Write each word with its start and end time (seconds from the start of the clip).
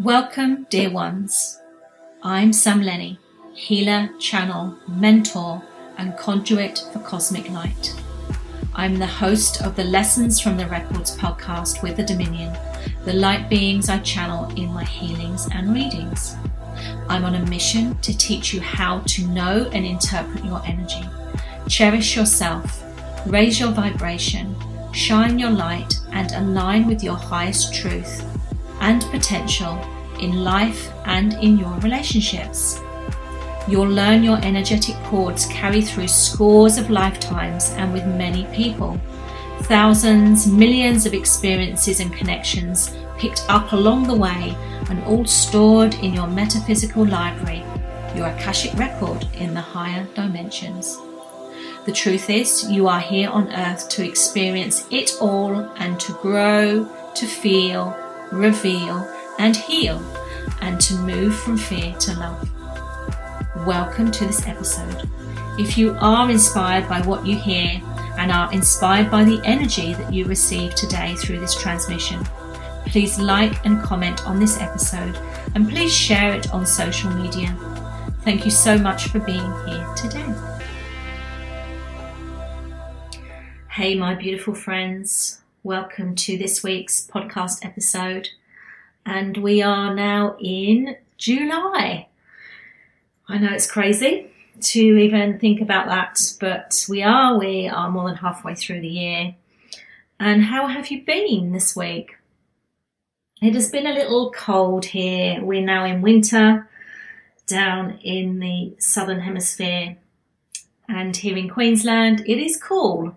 Welcome, 0.00 0.66
dear 0.70 0.90
ones. 0.90 1.60
I'm 2.22 2.54
Sam 2.54 2.80
Lenny, 2.80 3.20
healer, 3.52 4.08
channel, 4.18 4.76
mentor, 4.88 5.62
and 5.98 6.16
conduit 6.16 6.82
for 6.92 6.98
cosmic 7.00 7.50
light. 7.50 7.94
I'm 8.74 8.98
the 8.98 9.06
host 9.06 9.62
of 9.62 9.76
the 9.76 9.84
Lessons 9.84 10.40
from 10.40 10.56
the 10.56 10.66
Records 10.66 11.16
podcast 11.18 11.82
with 11.82 11.98
the 11.98 12.04
Dominion, 12.04 12.56
the 13.04 13.12
light 13.12 13.50
beings 13.50 13.90
I 13.90 13.98
channel 13.98 14.48
in 14.56 14.72
my 14.72 14.82
healings 14.82 15.46
and 15.52 15.74
readings. 15.74 16.36
I'm 17.10 17.26
on 17.26 17.34
a 17.34 17.46
mission 17.46 17.96
to 17.98 18.16
teach 18.16 18.54
you 18.54 18.62
how 18.62 19.00
to 19.00 19.26
know 19.28 19.70
and 19.74 19.84
interpret 19.84 20.42
your 20.42 20.62
energy, 20.64 21.04
cherish 21.68 22.16
yourself, 22.16 22.82
raise 23.26 23.60
your 23.60 23.72
vibration, 23.72 24.56
shine 24.92 25.38
your 25.38 25.50
light, 25.50 25.94
and 26.12 26.32
align 26.32 26.88
with 26.88 27.04
your 27.04 27.16
highest 27.16 27.74
truth 27.74 28.31
and 28.82 29.02
potential 29.10 29.78
in 30.20 30.44
life 30.44 30.90
and 31.06 31.32
in 31.34 31.56
your 31.56 31.72
relationships. 31.78 32.80
You'll 33.68 33.88
learn 33.88 34.24
your 34.24 34.38
energetic 34.44 34.96
cords 35.04 35.46
carry 35.46 35.80
through 35.80 36.08
scores 36.08 36.78
of 36.78 36.90
lifetimes 36.90 37.70
and 37.70 37.92
with 37.92 38.04
many 38.04 38.44
people. 38.54 39.00
Thousands, 39.62 40.48
millions 40.48 41.06
of 41.06 41.14
experiences 41.14 42.00
and 42.00 42.12
connections 42.12 42.94
picked 43.18 43.44
up 43.48 43.72
along 43.72 44.08
the 44.08 44.16
way 44.16 44.56
and 44.90 45.02
all 45.04 45.24
stored 45.24 45.94
in 45.94 46.12
your 46.12 46.26
metaphysical 46.26 47.06
library, 47.06 47.62
your 48.16 48.26
Akashic 48.26 48.74
record 48.74 49.26
in 49.38 49.54
the 49.54 49.60
higher 49.60 50.04
dimensions. 50.14 50.98
The 51.84 51.92
truth 51.92 52.30
is, 52.30 52.68
you 52.68 52.88
are 52.88 53.00
here 53.00 53.30
on 53.30 53.52
earth 53.52 53.88
to 53.90 54.04
experience 54.04 54.86
it 54.90 55.12
all 55.20 55.54
and 55.76 55.98
to 56.00 56.12
grow, 56.14 56.88
to 57.14 57.26
feel, 57.26 57.96
reveal, 58.32 59.06
and 59.38 59.54
heal, 59.54 60.02
and 60.62 60.80
to 60.80 60.94
move 60.94 61.38
from 61.38 61.58
fear 61.58 61.94
to 61.96 62.18
love. 62.18 62.50
Welcome 63.66 64.10
to 64.10 64.26
this 64.26 64.46
episode. 64.46 65.08
If 65.58 65.76
you 65.76 65.94
are 66.00 66.30
inspired 66.30 66.88
by 66.88 67.02
what 67.02 67.26
you 67.26 67.36
hear 67.36 67.80
and 68.18 68.32
are 68.32 68.50
inspired 68.52 69.10
by 69.10 69.24
the 69.24 69.40
energy 69.44 69.92
that 69.94 70.12
you 70.12 70.24
receive 70.24 70.74
today 70.74 71.14
through 71.14 71.40
this 71.40 71.54
transmission, 71.54 72.24
please 72.86 73.18
like 73.18 73.64
and 73.66 73.82
comment 73.82 74.26
on 74.26 74.40
this 74.40 74.58
episode 74.58 75.18
and 75.54 75.68
please 75.68 75.92
share 75.92 76.32
it 76.34 76.52
on 76.54 76.64
social 76.64 77.10
media. 77.10 77.54
Thank 78.22 78.46
you 78.46 78.50
so 78.50 78.78
much 78.78 79.08
for 79.08 79.18
being 79.18 79.52
here 79.66 79.86
today. 79.94 80.34
Hey, 83.68 83.94
my 83.94 84.14
beautiful 84.14 84.54
friends. 84.54 85.41
Welcome 85.64 86.16
to 86.16 86.36
this 86.36 86.64
week's 86.64 87.06
podcast 87.06 87.64
episode. 87.64 88.30
And 89.06 89.36
we 89.36 89.62
are 89.62 89.94
now 89.94 90.34
in 90.40 90.96
July. 91.18 92.08
I 93.28 93.38
know 93.38 93.52
it's 93.52 93.70
crazy 93.70 94.26
to 94.60 94.80
even 94.80 95.38
think 95.38 95.60
about 95.60 95.86
that, 95.86 96.18
but 96.40 96.84
we 96.88 97.04
are. 97.04 97.38
We 97.38 97.68
are 97.68 97.88
more 97.92 98.08
than 98.08 98.16
halfway 98.16 98.56
through 98.56 98.80
the 98.80 98.88
year. 98.88 99.36
And 100.18 100.42
how 100.42 100.66
have 100.66 100.88
you 100.88 101.04
been 101.04 101.52
this 101.52 101.76
week? 101.76 102.16
It 103.40 103.54
has 103.54 103.70
been 103.70 103.86
a 103.86 103.94
little 103.94 104.32
cold 104.32 104.84
here. 104.84 105.44
We're 105.44 105.64
now 105.64 105.84
in 105.84 106.02
winter 106.02 106.68
down 107.46 108.00
in 108.02 108.40
the 108.40 108.74
southern 108.80 109.20
hemisphere. 109.20 109.96
And 110.88 111.16
here 111.16 111.36
in 111.36 111.48
Queensland, 111.48 112.24
it 112.26 112.38
is 112.38 112.60
cool. 112.60 113.16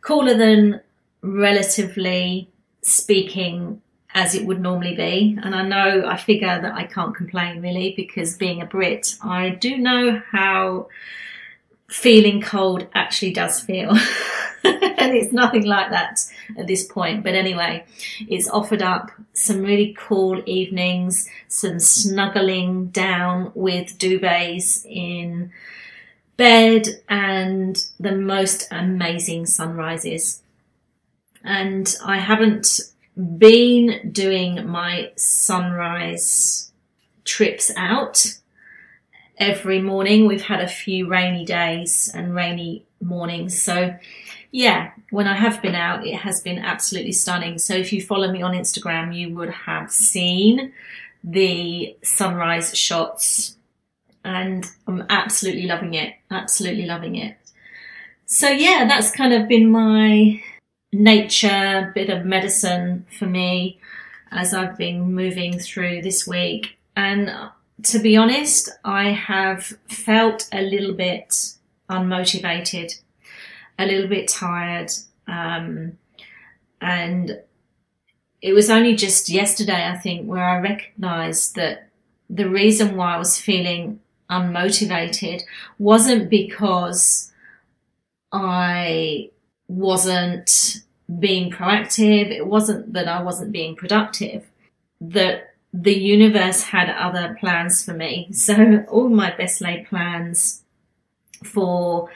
Cooler 0.00 0.36
than 0.36 0.80
relatively 1.24 2.50
speaking 2.82 3.80
as 4.14 4.34
it 4.34 4.46
would 4.46 4.60
normally 4.60 4.94
be. 4.94 5.36
And 5.42 5.54
I 5.54 5.62
know, 5.62 6.06
I 6.06 6.16
figure 6.16 6.60
that 6.60 6.74
I 6.74 6.84
can't 6.84 7.16
complain 7.16 7.62
really 7.62 7.94
because 7.96 8.36
being 8.36 8.62
a 8.62 8.66
Brit, 8.66 9.16
I 9.22 9.48
do 9.48 9.76
know 9.76 10.22
how 10.30 10.88
feeling 11.88 12.40
cold 12.40 12.86
actually 12.94 13.32
does 13.32 13.60
feel. 13.60 13.90
and 14.64 15.14
it's 15.14 15.32
nothing 15.32 15.64
like 15.64 15.90
that 15.90 16.24
at 16.56 16.66
this 16.66 16.84
point. 16.84 17.24
But 17.24 17.34
anyway, 17.34 17.84
it's 18.28 18.48
offered 18.48 18.82
up 18.82 19.10
some 19.32 19.62
really 19.62 19.96
cool 19.98 20.42
evenings, 20.46 21.28
some 21.48 21.80
snuggling 21.80 22.88
down 22.88 23.50
with 23.54 23.98
duvets 23.98 24.84
in 24.86 25.50
bed 26.36 26.86
and 27.08 27.84
the 27.98 28.12
most 28.12 28.68
amazing 28.70 29.46
sunrises. 29.46 30.42
And 31.44 31.94
I 32.04 32.18
haven't 32.18 32.80
been 33.38 34.10
doing 34.10 34.66
my 34.66 35.12
sunrise 35.16 36.72
trips 37.24 37.70
out 37.76 38.26
every 39.36 39.80
morning. 39.80 40.26
We've 40.26 40.42
had 40.42 40.60
a 40.60 40.68
few 40.68 41.08
rainy 41.08 41.44
days 41.44 42.10
and 42.14 42.34
rainy 42.34 42.86
mornings. 43.00 43.60
So 43.60 43.94
yeah, 44.50 44.92
when 45.10 45.26
I 45.26 45.34
have 45.34 45.60
been 45.62 45.74
out, 45.74 46.06
it 46.06 46.16
has 46.16 46.40
been 46.40 46.58
absolutely 46.58 47.12
stunning. 47.12 47.58
So 47.58 47.74
if 47.74 47.92
you 47.92 48.00
follow 48.00 48.30
me 48.30 48.42
on 48.42 48.54
Instagram, 48.54 49.16
you 49.16 49.34
would 49.34 49.50
have 49.50 49.90
seen 49.90 50.72
the 51.22 51.96
sunrise 52.02 52.76
shots 52.76 53.56
and 54.24 54.64
I'm 54.86 55.04
absolutely 55.10 55.66
loving 55.66 55.94
it. 55.94 56.14
Absolutely 56.30 56.86
loving 56.86 57.16
it. 57.16 57.36
So 58.26 58.48
yeah, 58.48 58.86
that's 58.88 59.10
kind 59.10 59.32
of 59.32 59.48
been 59.48 59.70
my 59.70 60.42
nature, 60.94 61.92
bit 61.94 62.10
of 62.10 62.24
medicine 62.24 63.06
for 63.18 63.26
me 63.26 63.78
as 64.30 64.54
I've 64.54 64.76
been 64.76 65.14
moving 65.14 65.58
through 65.58 66.02
this 66.02 66.26
week. 66.26 66.78
And 66.96 67.32
to 67.84 67.98
be 67.98 68.16
honest, 68.16 68.70
I 68.84 69.10
have 69.10 69.76
felt 69.88 70.48
a 70.52 70.62
little 70.62 70.94
bit 70.94 71.54
unmotivated, 71.90 73.00
a 73.78 73.86
little 73.86 74.08
bit 74.08 74.28
tired. 74.28 74.90
Um, 75.26 75.98
and 76.80 77.40
it 78.40 78.52
was 78.52 78.70
only 78.70 78.94
just 78.94 79.28
yesterday, 79.28 79.88
I 79.88 79.96
think, 79.96 80.26
where 80.26 80.44
I 80.44 80.58
recognized 80.58 81.56
that 81.56 81.88
the 82.30 82.48
reason 82.48 82.96
why 82.96 83.14
I 83.14 83.18
was 83.18 83.40
feeling 83.40 84.00
unmotivated 84.30 85.42
wasn't 85.78 86.30
because 86.30 87.32
I 88.32 89.30
wasn't 89.74 90.82
being 91.18 91.50
proactive. 91.50 92.30
It 92.30 92.46
wasn't 92.46 92.92
that 92.92 93.08
I 93.08 93.22
wasn't 93.22 93.52
being 93.52 93.76
productive, 93.76 94.46
that 95.00 95.54
the 95.72 95.92
universe 95.92 96.62
had 96.62 96.88
other 96.88 97.36
plans 97.40 97.84
for 97.84 97.92
me. 97.92 98.28
So 98.32 98.84
all 98.88 99.08
my 99.08 99.34
best 99.36 99.60
laid 99.60 99.86
plans 99.88 100.62
for 101.42 102.08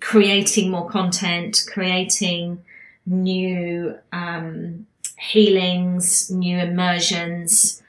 creating 0.00 0.70
more 0.70 0.88
content, 0.88 1.64
creating 1.70 2.62
new 3.04 3.98
um, 4.12 4.86
healings, 5.18 6.30
new 6.30 6.58
immersions. 6.58 7.82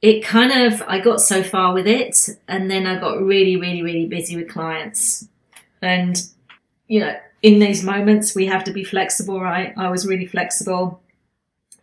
It 0.00 0.24
kind 0.24 0.52
of, 0.52 0.82
I 0.86 1.00
got 1.00 1.20
so 1.20 1.42
far 1.42 1.74
with 1.74 1.86
it 1.86 2.28
and 2.48 2.70
then 2.70 2.86
I 2.86 2.98
got 2.98 3.20
really, 3.20 3.56
really, 3.56 3.82
really 3.82 4.06
busy 4.06 4.36
with 4.36 4.48
clients. 4.48 5.28
And, 5.82 6.22
you 6.90 6.98
know, 6.98 7.16
in 7.40 7.60
these 7.60 7.84
moments, 7.84 8.34
we 8.34 8.46
have 8.46 8.64
to 8.64 8.72
be 8.72 8.82
flexible, 8.82 9.40
right? 9.40 9.72
I 9.76 9.88
was 9.90 10.08
really 10.08 10.26
flexible. 10.26 11.00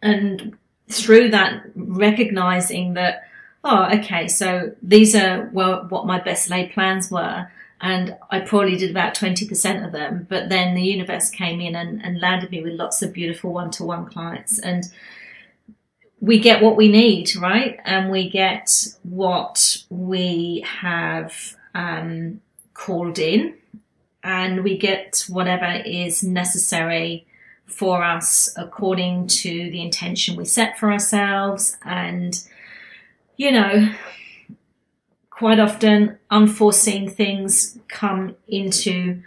And 0.02 0.58
through 0.90 1.32
that, 1.32 1.64
recognizing 1.76 2.94
that, 2.96 3.24
oh, 3.64 3.88
okay, 4.00 4.28
so 4.28 4.76
these 4.84 5.16
are 5.16 5.50
well, 5.54 5.86
what 5.88 6.06
my 6.06 6.20
best 6.20 6.50
laid 6.50 6.74
plans 6.74 7.10
were. 7.10 7.50
And 7.80 8.18
I 8.30 8.42
probably 8.42 8.76
did 8.76 8.92
about 8.92 9.16
20% 9.16 9.86
of 9.86 9.94
them, 9.94 10.28
but 10.30 10.50
then 10.50 10.76
the 10.76 10.84
universe 10.84 11.30
came 11.30 11.62
in 11.62 11.74
and, 11.74 12.04
and 12.04 12.20
landed 12.20 12.52
me 12.52 12.62
with 12.62 12.74
lots 12.74 13.02
of 13.02 13.14
beautiful 13.14 13.54
one 13.54 13.72
to 13.72 13.86
one 13.86 14.08
clients. 14.08 14.60
And 14.60 14.84
we 16.20 16.38
get 16.38 16.62
what 16.62 16.76
we 16.76 16.90
need, 16.90 17.34
right? 17.38 17.80
And 17.86 18.12
we 18.12 18.30
get 18.30 18.88
what 19.04 19.78
we 19.90 20.66
have 20.68 21.56
um, 21.74 22.42
called 22.74 23.20
in 23.20 23.54
and 24.28 24.62
we 24.62 24.78
get 24.78 25.24
whatever 25.30 25.82
is 25.86 26.22
necessary 26.22 27.26
for 27.66 28.04
us 28.04 28.50
according 28.58 29.26
to 29.26 29.72
the 29.72 29.82
intention 29.82 30.36
we 30.36 30.44
set 30.44 30.78
for 30.78 30.92
ourselves. 30.92 31.78
And, 31.86 32.38
you 33.38 33.54
know, 33.54 33.90
quite 35.30 35.62
often 35.62 36.18
unforeseen 36.30 37.10
things 37.10 37.80
come 37.88 38.36
into 38.50 39.24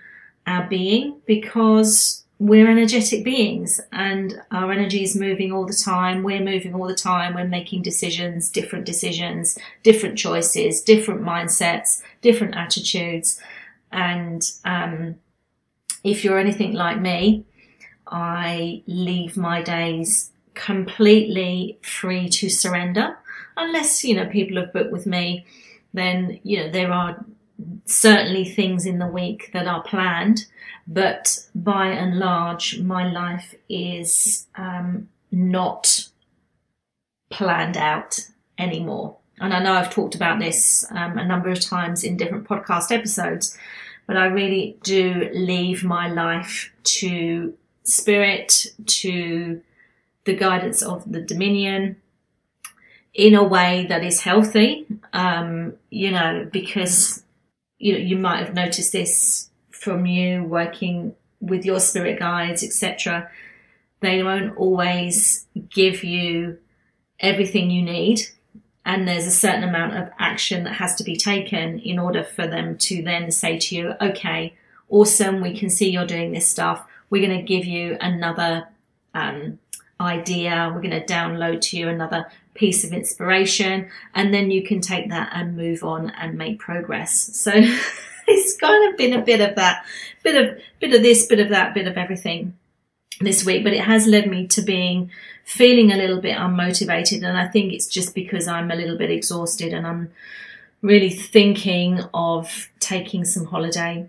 our 0.47 0.69
being 0.69 1.17
because 1.25 2.25
we're 2.38 2.70
energetic 2.70 3.25
beings 3.25 3.81
and 3.93 4.43
our 4.50 4.70
energy 4.70 5.03
is 5.03 5.17
moving 5.17 5.50
all 5.50 5.64
the 5.64 5.73
time. 5.73 6.23
We're 6.23 6.44
moving 6.44 6.75
all 6.75 6.87
the 6.87 6.94
time. 6.94 7.35
We're 7.35 7.49
making 7.49 7.82
decisions, 7.82 8.50
different 8.50 8.85
decisions, 8.85 9.58
different 9.82 10.19
choices, 10.19 10.82
different 10.82 11.23
mindsets, 11.23 12.03
different 12.20 12.55
attitudes. 12.55 13.41
And 13.92 14.42
um, 14.64 15.16
if 16.04 16.25
you're 16.25 16.38
anything 16.38 16.72
like 16.72 17.00
me, 17.00 17.44
I 18.06 18.82
leave 18.87 19.37
my 19.37 19.62
days 19.62 20.31
completely 20.54 21.78
free 21.82 22.28
to 22.28 22.48
surrender. 22.48 23.16
unless, 23.56 24.04
you 24.04 24.14
know, 24.14 24.26
people 24.26 24.56
have 24.60 24.72
booked 24.72 24.92
with 24.92 25.06
me, 25.06 25.46
then, 25.92 26.40
you 26.42 26.58
know, 26.58 26.70
there 26.70 26.92
are 26.92 27.25
certainly 27.84 28.44
things 28.44 28.87
in 28.87 28.98
the 28.98 29.06
week 29.06 29.50
that 29.52 29.66
are 29.66 29.82
planned, 29.82 30.46
but 30.86 31.46
by 31.54 31.88
and 31.88 32.19
large, 32.19 32.81
my 32.81 33.10
life 33.10 33.54
is 33.69 34.46
um, 34.56 35.08
not 35.31 36.08
planned 37.28 37.76
out 37.76 38.20
anymore. 38.58 39.16
And 39.40 39.54
I 39.54 39.62
know 39.62 39.72
I've 39.72 39.90
talked 39.90 40.14
about 40.14 40.38
this 40.38 40.84
um, 40.90 41.19
a 41.19 41.26
number 41.26 41.50
of 41.50 41.60
times 41.60 42.04
in 42.04 42.16
different 42.16 42.46
podcast 42.46 42.92
episodes, 42.92 43.56
but 44.06 44.16
I 44.16 44.26
really 44.26 44.76
do 44.82 45.31
leave 45.32 45.82
my 45.82 46.08
life 46.08 46.70
to 46.82 47.54
spirit, 47.82 48.66
to 48.87 49.60
the 50.25 50.37
guidance 50.37 50.82
of 50.82 51.10
the 51.10 51.20
Dominion 51.22 51.96
in 53.14 53.34
a 53.34 53.42
way 53.42 53.87
that 53.88 54.04
is 54.04 54.20
healthy. 54.20 54.87
Um, 55.12 55.75
you 55.90 56.10
know, 56.10 56.48
because 56.52 57.22
you 57.78 57.94
know, 57.94 57.98
you 57.98 58.16
might 58.16 58.44
have 58.44 58.54
noticed 58.54 58.93
this 58.93 59.48
from 59.70 60.04
you 60.06 60.44
working 60.44 61.14
with 61.40 61.64
your 61.64 61.81
spirit 61.81 62.19
guides, 62.19 62.62
etc. 62.62 63.31
They 64.00 64.22
won't 64.22 64.56
always 64.56 65.46
give 65.70 66.04
you 66.04 66.58
everything 67.19 67.70
you 67.70 67.82
need. 67.82 68.20
And 68.85 69.06
there's 69.06 69.27
a 69.27 69.31
certain 69.31 69.65
amount 69.65 69.97
of 69.97 70.11
action 70.19 70.65
that 70.65 70.75
has 70.75 70.94
to 70.97 71.05
be 71.05 71.17
taken 71.17 71.79
in 71.81 71.99
order 71.99 72.25
for 72.25 72.47
them 72.47 72.79
to 72.79 73.03
then 73.03 73.31
say 73.31 73.59
to 73.59 73.77
you, 73.77 73.94
okay, 74.00 74.55
awesome, 74.88 75.41
we 75.41 75.56
can 75.59 75.71
see 75.71 75.91
you're 75.91 76.06
doing 76.06 76.32
this 76.32 76.49
stuff. 76.49 76.87
We're 77.11 77.27
going 77.27 77.38
to 77.38 77.44
give 77.44 77.67
you 77.67 77.97
another 78.00 78.69
um, 79.15 79.59
idea. 80.00 80.71
We're 80.75 80.81
going 80.81 80.91
to 80.91 81.05
download 81.05 81.61
to 81.62 81.77
you 81.77 81.88
another 81.88 82.31
piece 82.55 82.85
of 82.85 82.93
inspiration. 82.93 83.88
And 84.15 84.32
then 84.32 84.50
you 84.50 84.62
can 84.62 84.81
take 84.81 85.11
that 85.11 85.31
and 85.35 85.56
move 85.56 85.85
on 85.85 86.11
and 86.11 86.38
make 86.38 86.59
progress. 86.59 87.37
So 87.37 87.53
it's 88.27 88.56
kind 88.56 88.91
of 88.91 88.97
been 88.97 89.12
a 89.12 89.23
bit 89.23 89.41
of 89.41 89.56
that, 89.56 89.85
bit 90.23 90.37
of, 90.37 90.59
bit 90.81 90.94
of 90.94 91.03
this, 91.03 91.27
bit 91.27 91.41
of 91.41 91.50
that, 91.50 91.75
bit 91.75 91.87
of 91.87 91.99
everything 91.99 92.56
this 93.21 93.44
week, 93.44 93.62
but 93.62 93.75
it 93.75 93.85
has 93.85 94.06
led 94.06 94.29
me 94.29 94.47
to 94.49 94.62
being 94.62 95.11
feeling 95.50 95.91
a 95.91 95.97
little 95.97 96.20
bit 96.20 96.37
unmotivated. 96.37 97.25
And 97.25 97.37
I 97.37 97.49
think 97.49 97.73
it's 97.73 97.88
just 97.88 98.14
because 98.14 98.47
I'm 98.47 98.70
a 98.70 98.76
little 98.76 98.97
bit 98.97 99.11
exhausted 99.11 99.73
and 99.73 99.85
I'm 99.85 100.12
really 100.81 101.11
thinking 101.11 102.00
of 102.14 102.70
taking 102.79 103.25
some 103.25 103.47
holiday, 103.47 104.08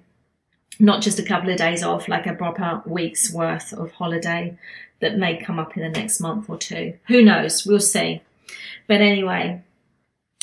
not 0.80 1.02
just 1.02 1.18
a 1.18 1.24
couple 1.24 1.50
of 1.50 1.58
days 1.58 1.82
off, 1.82 2.08
like 2.08 2.28
a 2.28 2.36
proper 2.36 2.84
week's 2.86 3.34
worth 3.34 3.74
of 3.74 3.92
holiday 3.94 4.56
that 5.00 5.18
may 5.18 5.36
come 5.36 5.58
up 5.58 5.76
in 5.76 5.82
the 5.82 5.90
next 5.90 6.20
month 6.20 6.48
or 6.48 6.58
two. 6.58 6.94
Who 7.08 7.24
knows? 7.24 7.66
We'll 7.66 7.80
see. 7.80 8.22
But 8.86 9.02
anyway, 9.02 9.64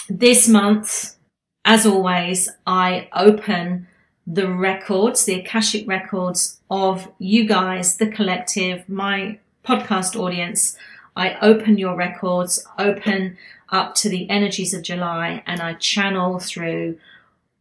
this 0.09 0.49
month, 0.49 1.15
as 1.65 1.87
always, 1.87 2.49
I 2.67 3.09
open 3.15 3.87
the 4.27 4.49
records, 4.49 5.25
the 5.27 5.35
Akashic 5.35 5.87
records 5.87 6.59
of 6.69 7.09
you 7.21 7.47
guys, 7.47 7.99
the 7.99 8.11
collective, 8.11 8.89
my 8.89 9.39
podcast 9.69 10.19
audience. 10.19 10.79
I 11.15 11.37
open 11.43 11.77
your 11.77 11.95
records, 11.95 12.65
open 12.79 13.37
up 13.69 13.95
to 13.97 14.09
the 14.09 14.29
energies 14.31 14.73
of 14.73 14.83
July, 14.83 15.43
and 15.47 15.61
I 15.61 15.75
channel 15.75 16.39
through 16.39 16.99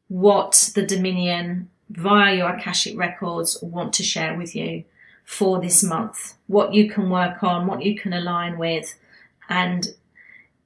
what 0.08 0.72
the 0.74 0.86
Dominion 0.86 1.70
via 1.90 2.36
your 2.36 2.50
Akashic 2.50 2.98
records 2.98 3.58
want 3.62 3.92
to 3.94 4.04
share 4.04 4.38
with 4.38 4.56
you 4.56 4.86
for 5.26 5.60
this 5.60 5.84
month, 5.84 6.36
what 6.48 6.74
you 6.74 6.90
can 6.90 7.10
work 7.10 7.44
on, 7.44 7.68
what 7.68 7.84
you 7.84 8.00
can 8.00 8.14
align 8.14 8.58
with. 8.58 8.98
And 9.50 9.86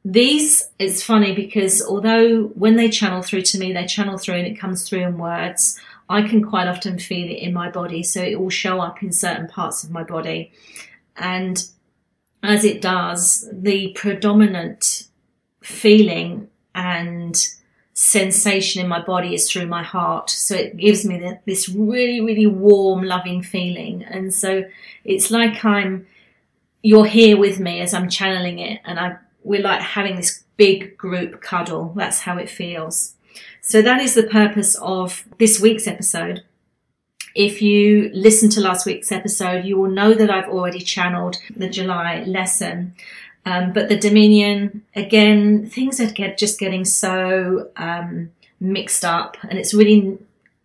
these, 0.05 0.69
it's 0.77 1.01
funny 1.01 1.33
because 1.33 1.81
although 1.81 2.49
when 2.49 2.75
they 2.75 2.89
channel 2.89 3.23
through 3.23 3.41
to 3.43 3.57
me, 3.57 3.73
they 3.73 3.87
channel 3.87 4.19
through 4.19 4.35
and 4.35 4.45
it 4.45 4.59
comes 4.59 4.87
through 4.87 5.01
in 5.01 5.17
words. 5.17 5.79
I 6.07 6.21
can 6.21 6.43
quite 6.43 6.67
often 6.67 6.99
feel 6.99 7.29
it 7.31 7.39
in 7.39 7.53
my 7.53 7.71
body. 7.71 8.03
So 8.03 8.21
it 8.21 8.39
will 8.39 8.49
show 8.49 8.79
up 8.79 9.01
in 9.01 9.11
certain 9.11 9.47
parts 9.47 9.83
of 9.83 9.89
my 9.89 10.03
body. 10.03 10.51
And 11.21 11.63
as 12.43 12.65
it 12.65 12.81
does, 12.81 13.47
the 13.51 13.93
predominant 13.93 15.07
feeling 15.61 16.49
and 16.73 17.47
sensation 17.93 18.81
in 18.81 18.87
my 18.87 19.01
body 19.01 19.35
is 19.35 19.49
through 19.49 19.67
my 19.67 19.83
heart. 19.83 20.29
So 20.29 20.55
it 20.55 20.77
gives 20.77 21.05
me 21.05 21.37
this 21.45 21.69
really, 21.69 22.19
really 22.21 22.47
warm, 22.47 23.03
loving 23.03 23.43
feeling. 23.43 24.03
And 24.03 24.33
so 24.33 24.63
it's 25.03 25.29
like 25.29 25.63
I'm, 25.63 26.07
you're 26.81 27.05
here 27.05 27.37
with 27.37 27.59
me 27.59 27.79
as 27.81 27.93
I'm 27.93 28.09
channeling 28.09 28.59
it. 28.59 28.81
And 28.85 28.99
I, 28.99 29.17
we're 29.43 29.61
like 29.61 29.81
having 29.81 30.15
this 30.15 30.43
big 30.57 30.97
group 30.97 31.41
cuddle. 31.41 31.93
That's 31.95 32.19
how 32.19 32.37
it 32.37 32.49
feels. 32.49 33.13
So 33.61 33.81
that 33.83 34.01
is 34.01 34.15
the 34.15 34.23
purpose 34.23 34.75
of 34.81 35.23
this 35.37 35.59
week's 35.59 35.87
episode. 35.87 36.43
If 37.35 37.61
you 37.61 38.11
listen 38.13 38.49
to 38.51 38.61
last 38.61 38.85
week's 38.85 39.11
episode, 39.11 39.65
you 39.65 39.77
will 39.77 39.89
know 39.89 40.13
that 40.13 40.29
I've 40.29 40.49
already 40.49 40.79
channeled 40.79 41.37
the 41.55 41.69
July 41.69 42.23
lesson. 42.23 42.93
Um, 43.45 43.73
but 43.73 43.89
the 43.89 43.97
Dominion, 43.97 44.83
again, 44.95 45.67
things 45.67 45.99
are 45.99 46.11
get, 46.11 46.37
just 46.37 46.59
getting 46.59 46.85
so 46.85 47.69
um, 47.77 48.31
mixed 48.59 49.03
up, 49.03 49.37
and 49.43 49.57
it's 49.57 49.73
really 49.73 50.17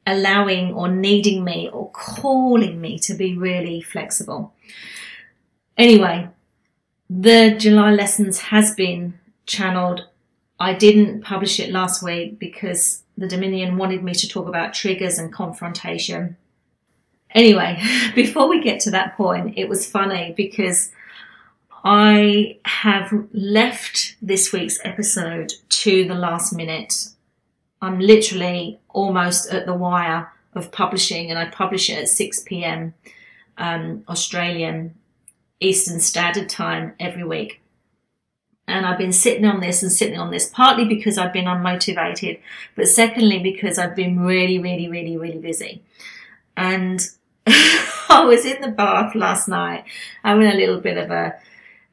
allowing 0.06 0.72
or 0.74 0.88
needing 0.88 1.42
me 1.42 1.68
or 1.72 1.90
calling 1.92 2.80
me 2.80 2.98
to 3.00 3.14
be 3.14 3.36
really 3.36 3.80
flexible. 3.80 4.52
Anyway, 5.78 6.28
the 7.08 7.56
July 7.58 7.92
lessons 7.92 8.38
has 8.38 8.74
been 8.74 9.18
channeled 9.46 10.06
I 10.58 10.72
didn't 10.72 11.22
publish 11.22 11.60
it 11.60 11.70
last 11.70 12.02
week 12.02 12.38
because 12.38 13.02
the 13.16 13.28
Dominion 13.28 13.76
wanted 13.76 14.02
me 14.02 14.14
to 14.14 14.28
talk 14.28 14.48
about 14.48 14.72
triggers 14.72 15.18
and 15.18 15.32
confrontation. 15.32 16.36
Anyway, 17.36 17.80
before 18.14 18.48
we 18.48 18.60
get 18.62 18.80
to 18.80 18.90
that 18.90 19.16
point, 19.16 19.56
it 19.56 19.68
was 19.68 19.88
funny 19.88 20.32
because 20.36 20.90
I 21.84 22.58
have 22.64 23.12
left 23.32 24.16
this 24.20 24.52
week's 24.52 24.80
episode 24.84 25.52
to 25.68 26.04
the 26.06 26.14
last 26.14 26.52
minute. 26.52 27.08
I'm 27.82 28.00
literally 28.00 28.80
almost 28.88 29.52
at 29.52 29.66
the 29.66 29.74
wire 29.74 30.32
of 30.54 30.72
publishing, 30.72 31.30
and 31.30 31.38
I 31.38 31.44
publish 31.44 31.90
it 31.90 31.98
at 31.98 32.08
6 32.08 32.40
p.m. 32.40 32.94
Um, 33.58 34.02
Australian 34.08 34.94
Eastern 35.60 36.00
Standard 36.00 36.48
Time 36.48 36.94
every 36.98 37.24
week. 37.24 37.60
And 38.66 38.84
I've 38.84 38.98
been 38.98 39.12
sitting 39.12 39.44
on 39.44 39.60
this 39.60 39.82
and 39.82 39.92
sitting 39.92 40.18
on 40.18 40.30
this, 40.30 40.48
partly 40.48 40.86
because 40.86 41.18
I've 41.18 41.32
been 41.32 41.44
unmotivated, 41.44 42.40
but 42.74 42.88
secondly, 42.88 43.38
because 43.38 43.78
I've 43.78 43.94
been 43.94 44.20
really, 44.20 44.58
really, 44.58 44.88
really, 44.88 45.16
really 45.18 45.38
busy. 45.38 45.82
And 46.56 47.06
I 48.10 48.24
was 48.24 48.44
in 48.44 48.60
the 48.60 48.68
bath 48.68 49.14
last 49.14 49.48
night 49.48 49.84
having 50.24 50.46
a 50.46 50.54
little 50.54 50.80
bit 50.80 50.96
of 50.96 51.10
a, 51.10 51.34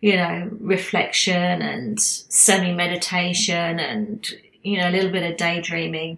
you 0.02 0.16
know, 0.18 0.50
reflection 0.60 1.62
and 1.62 2.00
semi 2.00 2.74
meditation 2.74 3.80
and, 3.80 4.28
you 4.62 4.78
know, 4.78 4.90
a 4.90 4.92
little 4.92 5.12
bit 5.12 5.30
of 5.30 5.38
daydreaming. 5.38 6.18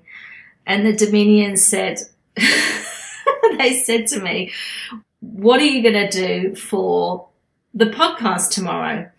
And 0.65 0.85
the 0.85 0.93
Dominion 0.93 1.57
said, 1.57 1.99
they 2.35 3.81
said 3.83 4.07
to 4.07 4.19
me, 4.19 4.51
what 5.19 5.59
are 5.59 5.65
you 5.65 5.81
going 5.81 6.09
to 6.09 6.09
do 6.09 6.55
for 6.55 7.27
the 7.73 7.85
podcast 7.85 8.51
tomorrow? 8.51 9.09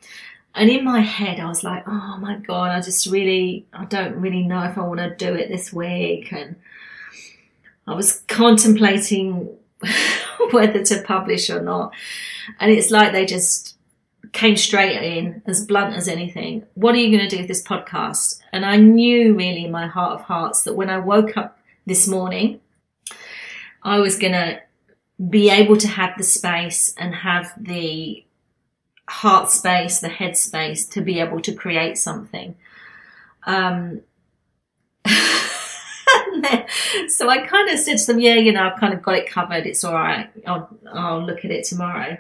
And 0.55 0.71
in 0.71 0.85
my 0.85 1.01
head, 1.01 1.39
I 1.39 1.47
was 1.47 1.63
like, 1.63 1.85
oh 1.87 2.17
my 2.19 2.37
God, 2.37 2.71
I 2.71 2.81
just 2.81 3.07
really, 3.07 3.67
I 3.73 3.85
don't 3.85 4.17
really 4.17 4.43
know 4.43 4.65
if 4.65 4.79
I 4.79 4.83
want 4.83 5.01
to 5.01 5.15
do 5.15 5.35
it 5.35 5.49
this 5.49 5.73
week. 5.73 6.33
And 6.33 6.57
I 7.87 7.95
was 7.95 8.25
contemplating 8.27 9.51
whether 10.53 10.83
to 10.85 11.03
publish 11.03 11.51
or 11.51 11.61
not. 11.61 11.93
And 12.61 12.71
it's 12.71 12.91
like 12.91 13.13
they 13.13 13.27
just 13.27 13.77
came 14.33 14.57
straight 14.57 15.03
in 15.03 15.43
as 15.47 15.65
blunt 15.65 15.95
as 15.95 16.09
anything. 16.09 16.65
What 16.75 16.95
are 16.95 16.99
you 16.99 17.17
going 17.17 17.29
to 17.29 17.35
do 17.35 17.41
with 17.41 17.49
this 17.49 17.63
podcast? 17.63 18.41
And 18.53 18.65
I 18.65 18.77
knew 18.77 19.35
really 19.35 19.65
in 19.65 19.71
my 19.71 19.87
heart 19.87 20.21
of 20.21 20.27
hearts 20.27 20.65
that 20.65 20.75
when 20.75 20.91
I 20.91 20.99
woke 20.99 21.37
up 21.37 21.59
this 21.87 22.07
morning, 22.07 22.61
I 23.83 23.99
was 23.99 24.19
going 24.19 24.33
to 24.33 24.61
be 25.31 25.49
able 25.49 25.77
to 25.79 25.89
have 25.89 26.19
the 26.19 26.25
space 26.25 26.95
and 26.99 27.15
have 27.15 27.53
the 27.57 28.25
heart 29.09 29.51
space, 29.51 30.01
the 30.01 30.09
head 30.09 30.37
space 30.37 30.87
to 30.89 31.01
be 31.01 31.21
able 31.21 31.41
to 31.41 31.55
create 31.55 31.97
something. 31.97 32.57
Um, 33.45 34.03
so 37.09 37.29
I 37.29 37.47
kind 37.47 37.71
of 37.71 37.79
said 37.79 37.99
to 37.99 38.07
them, 38.07 38.21
yeah, 38.21 38.35
you 38.35 38.53
know, 38.53 38.63
I've 38.63 38.79
kind 38.79 38.95
of 38.95 39.03
got 39.03 39.17
it 39.17 39.29
covered. 39.29 39.67
It's 39.67 39.85
all 39.85 39.95
right. 39.95 40.31
I'll, 40.47 40.69
I'll 40.93 41.25
look 41.25 41.45
at 41.45 41.51
it 41.51 41.65
tomorrow. 41.65 42.19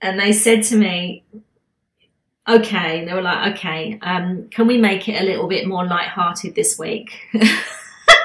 And 0.00 0.18
they 0.18 0.32
said 0.32 0.64
to 0.64 0.76
me, 0.76 1.24
okay, 2.48 3.04
they 3.04 3.14
were 3.14 3.22
like, 3.22 3.54
okay, 3.54 3.98
um, 4.02 4.48
can 4.48 4.66
we 4.66 4.78
make 4.78 5.08
it 5.08 5.20
a 5.20 5.24
little 5.24 5.46
bit 5.46 5.66
more 5.66 5.86
light-hearted 5.86 6.54
this 6.54 6.78
week? 6.78 7.12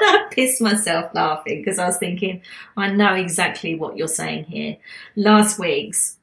I 0.00 0.26
pissed 0.30 0.60
myself 0.60 1.12
laughing 1.14 1.60
because 1.60 1.78
I 1.78 1.86
was 1.86 1.98
thinking, 1.98 2.42
I 2.76 2.90
know 2.90 3.14
exactly 3.14 3.74
what 3.74 3.96
you're 3.96 4.08
saying 4.08 4.44
here. 4.44 4.76
Last 5.16 5.58
week's 5.58 6.16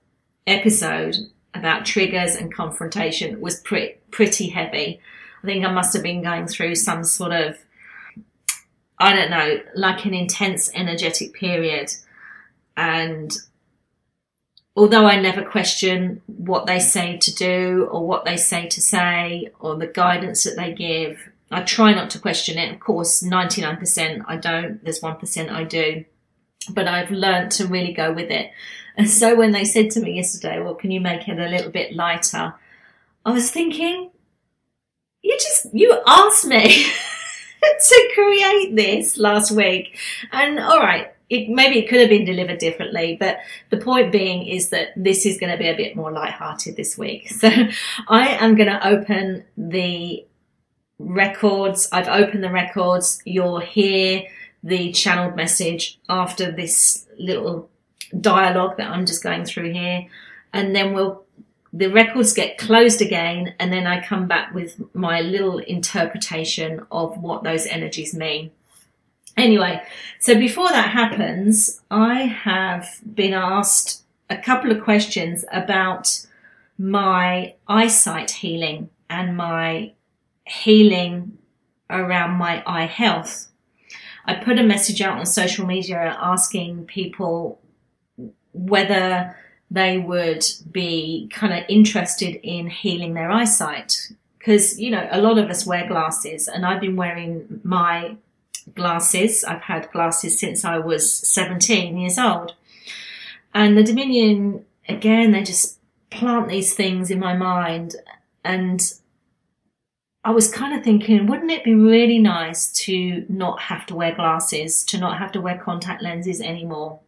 episode 0.47 1.15
about 1.53 1.85
triggers 1.85 2.35
and 2.35 2.53
confrontation 2.53 3.39
was 3.41 3.59
pretty 3.61 3.97
pretty 4.11 4.47
heavy. 4.49 4.99
I 5.43 5.45
think 5.45 5.65
I 5.65 5.71
must 5.71 5.93
have 5.93 6.03
been 6.03 6.21
going 6.21 6.47
through 6.47 6.75
some 6.75 7.03
sort 7.03 7.31
of 7.31 7.57
I 8.97 9.13
don't 9.13 9.29
know, 9.29 9.59
like 9.75 10.05
an 10.05 10.13
intense 10.13 10.71
energetic 10.73 11.33
period. 11.33 11.91
And 12.77 13.35
although 14.75 15.05
I 15.05 15.19
never 15.19 15.43
question 15.43 16.21
what 16.27 16.65
they 16.65 16.79
say 16.79 17.17
to 17.17 17.33
do 17.33 17.87
or 17.91 18.07
what 18.07 18.25
they 18.25 18.37
say 18.37 18.67
to 18.67 18.81
say 18.81 19.49
or 19.59 19.75
the 19.75 19.87
guidance 19.87 20.43
that 20.43 20.55
they 20.55 20.73
give, 20.73 21.29
I 21.51 21.61
try 21.61 21.93
not 21.93 22.09
to 22.11 22.19
question 22.19 22.57
it. 22.57 22.73
Of 22.73 22.79
course, 22.79 23.21
99% 23.21 24.23
I 24.27 24.37
don't, 24.37 24.83
there's 24.83 25.01
1% 25.01 25.51
I 25.51 25.63
do. 25.63 26.05
But 26.71 26.87
I've 26.87 27.11
learned 27.11 27.51
to 27.51 27.67
really 27.67 27.93
go 27.93 28.11
with 28.11 28.31
it. 28.31 28.51
And 28.97 29.09
so 29.09 29.35
when 29.35 29.51
they 29.51 29.65
said 29.65 29.91
to 29.91 29.99
me 29.99 30.13
yesterday, 30.13 30.59
well, 30.59 30.73
can 30.73 30.89
you 30.89 31.01
make 31.01 31.27
it 31.27 31.37
a 31.37 31.49
little 31.49 31.69
bit 31.69 31.95
lighter? 31.95 32.55
I 33.25 33.31
was 33.31 33.51
thinking, 33.51 34.09
you 35.21 35.37
just, 35.37 35.67
you 35.73 36.01
asked 36.07 36.45
me 36.45 36.87
to 37.79 38.11
create 38.13 38.75
this 38.75 39.17
last 39.17 39.51
week. 39.51 39.97
And 40.31 40.59
all 40.59 40.79
right, 40.79 41.11
it, 41.29 41.49
maybe 41.49 41.79
it 41.79 41.89
could 41.89 41.99
have 41.99 42.09
been 42.09 42.25
delivered 42.25 42.59
differently, 42.59 43.17
but 43.19 43.39
the 43.69 43.77
point 43.77 44.11
being 44.11 44.47
is 44.47 44.69
that 44.69 44.89
this 44.95 45.25
is 45.25 45.39
going 45.39 45.51
to 45.51 45.57
be 45.57 45.67
a 45.67 45.75
bit 45.75 45.95
more 45.95 46.11
light-hearted 46.11 46.75
this 46.75 46.97
week. 46.97 47.31
So 47.39 47.49
I 48.07 48.27
am 48.27 48.55
going 48.55 48.69
to 48.69 48.87
open 48.87 49.43
the 49.57 50.25
records. 50.99 51.89
I've 51.91 52.07
opened 52.07 52.43
the 52.43 52.51
records. 52.51 53.21
You'll 53.25 53.59
hear 53.59 54.23
the 54.63 54.91
channeled 54.91 55.35
message 55.35 55.99
after 56.09 56.51
this 56.51 57.05
little 57.19 57.69
dialogue 58.19 58.77
that 58.77 58.89
I'm 58.89 59.05
just 59.05 59.23
going 59.23 59.45
through 59.45 59.73
here. 59.73 60.07
And 60.53 60.75
then 60.75 60.93
we'll, 60.93 61.24
the 61.75 61.91
records 61.91 62.31
get 62.31 62.57
closed 62.57 63.01
again. 63.01 63.53
And 63.59 63.71
then 63.71 63.85
I 63.85 64.03
come 64.03 64.27
back 64.27 64.53
with 64.53 64.81
my 64.95 65.19
little 65.19 65.57
interpretation 65.59 66.85
of 66.89 67.17
what 67.17 67.43
those 67.43 67.65
energies 67.65 68.15
mean. 68.15 68.51
Anyway, 69.35 69.83
so 70.19 70.35
before 70.35 70.69
that 70.69 70.91
happens, 70.91 71.81
I 71.91 72.21
have 72.23 73.01
been 73.13 73.33
asked 73.33 74.03
a 74.29 74.37
couple 74.37 74.71
of 74.71 74.83
questions 74.83 75.43
about 75.51 76.25
my 76.77 77.53
eyesight 77.67 78.31
healing 78.31 78.89
and 79.09 79.35
my 79.35 79.91
healing 80.45 81.37
around 81.89 82.31
my 82.37 82.63
eye 82.65 82.85
health. 82.85 83.49
I 84.23 84.35
put 84.35 84.57
a 84.57 84.63
message 84.63 85.01
out 85.01 85.19
on 85.19 85.25
social 85.25 85.65
media 85.65 86.17
asking 86.19 86.85
people 86.85 87.59
whether 88.53 89.35
they 89.71 89.97
would 89.97 90.45
be 90.71 91.29
kind 91.33 91.53
of 91.53 91.65
interested 91.67 92.39
in 92.47 92.67
healing 92.67 93.13
their 93.13 93.31
eyesight. 93.31 94.11
Because, 94.37 94.79
you 94.79 94.91
know, 94.91 95.07
a 95.11 95.21
lot 95.21 95.37
of 95.37 95.49
us 95.49 95.65
wear 95.65 95.87
glasses 95.87 96.47
and 96.47 96.65
I've 96.65 96.81
been 96.81 96.95
wearing 96.95 97.61
my 97.63 98.15
glasses. 98.73 99.43
I've 99.43 99.61
had 99.61 99.91
glasses 99.91 100.39
since 100.39 100.63
I 100.63 100.77
was 100.77 101.11
17 101.11 101.97
years 101.97 102.17
old. 102.17 102.53
And 103.53 103.77
the 103.77 103.83
Dominion, 103.83 104.65
again, 104.87 105.31
they 105.31 105.43
just 105.43 105.79
plant 106.09 106.49
these 106.49 106.73
things 106.73 107.09
in 107.09 107.19
my 107.19 107.35
mind. 107.35 107.95
And 108.43 108.81
I 110.23 110.31
was 110.31 110.51
kind 110.51 110.77
of 110.77 110.83
thinking, 110.83 111.27
wouldn't 111.27 111.51
it 111.51 111.63
be 111.63 111.73
really 111.73 112.19
nice 112.19 112.71
to 112.83 113.25
not 113.29 113.61
have 113.61 113.85
to 113.87 113.95
wear 113.95 114.13
glasses, 114.13 114.83
to 114.85 114.97
not 114.99 115.17
have 115.17 115.31
to 115.33 115.41
wear 115.41 115.57
contact 115.57 116.01
lenses 116.01 116.41
anymore? 116.41 116.99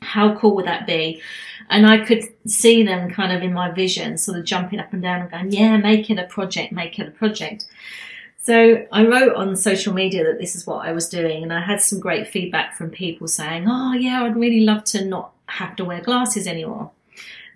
How 0.00 0.34
cool 0.36 0.54
would 0.56 0.66
that 0.66 0.86
be? 0.86 1.20
And 1.70 1.86
I 1.86 2.04
could 2.04 2.24
see 2.46 2.82
them 2.82 3.10
kind 3.10 3.32
of 3.32 3.42
in 3.42 3.52
my 3.52 3.70
vision, 3.70 4.16
sort 4.16 4.38
of 4.38 4.44
jumping 4.44 4.80
up 4.80 4.92
and 4.92 5.02
down 5.02 5.20
and 5.22 5.30
going, 5.30 5.52
yeah, 5.52 5.76
make 5.76 6.08
it 6.08 6.18
a 6.18 6.24
project, 6.24 6.72
make 6.72 6.98
it 6.98 7.08
a 7.08 7.10
project. 7.10 7.66
So 8.48 8.86
I 8.90 9.04
wrote 9.04 9.34
on 9.34 9.54
social 9.56 9.92
media 9.92 10.24
that 10.24 10.38
this 10.38 10.56
is 10.56 10.66
what 10.66 10.86
I 10.86 10.92
was 10.92 11.06
doing, 11.06 11.42
and 11.42 11.52
I 11.52 11.60
had 11.60 11.82
some 11.82 12.00
great 12.00 12.26
feedback 12.26 12.74
from 12.74 12.88
people 12.88 13.28
saying, 13.28 13.66
"Oh, 13.68 13.92
yeah, 13.92 14.22
I'd 14.22 14.36
really 14.36 14.60
love 14.60 14.84
to 14.84 15.04
not 15.04 15.32
have 15.46 15.76
to 15.76 15.84
wear 15.84 16.00
glasses 16.00 16.46
anymore." 16.46 16.90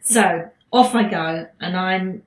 So 0.03 0.51
off 0.71 0.95
I 0.95 1.05
go, 1.09 1.47
and 1.61 1.79
I'm 1.79 2.25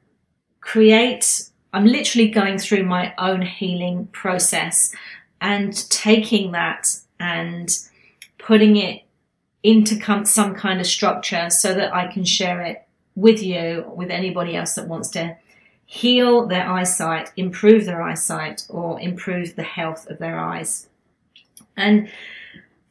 create. 0.61 1.43
I'm 1.73 1.85
literally 1.85 2.29
going 2.29 2.57
through 2.57 2.85
my 2.85 3.13
own 3.19 3.43
healing 3.43 4.07
process 4.07 4.95
and 5.39 5.87
taking 5.91 6.53
that 6.53 6.87
and 7.19 7.69
putting 8.39 8.77
it 8.77 9.03
into 9.65 10.25
some 10.25 10.53
kind 10.53 10.79
of 10.79 10.85
structure 10.85 11.49
so 11.49 11.73
that 11.73 11.91
I 11.91 12.05
can 12.05 12.23
share 12.23 12.61
it 12.61 12.87
with 13.15 13.41
you, 13.41 13.91
with 13.95 14.11
anybody 14.11 14.55
else 14.55 14.75
that 14.75 14.87
wants 14.87 15.09
to 15.09 15.35
heal 15.87 16.45
their 16.45 16.69
eyesight, 16.69 17.31
improve 17.35 17.85
their 17.85 18.03
eyesight, 18.03 18.63
or 18.69 19.01
improve 19.01 19.55
the 19.55 19.63
health 19.63 20.07
of 20.07 20.19
their 20.19 20.39
eyes. 20.39 20.87
And 21.75 22.09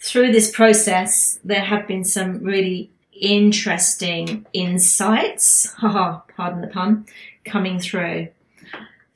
through 0.01 0.33
this 0.33 0.51
process, 0.51 1.39
there 1.45 1.63
have 1.63 1.87
been 1.87 2.03
some 2.03 2.43
really 2.43 2.91
interesting 3.13 4.45
insights, 4.53 5.73
haha, 5.79 6.23
pardon 6.37 6.61
the 6.61 6.67
pun, 6.67 7.07
coming 7.45 7.79
through. 7.79 8.29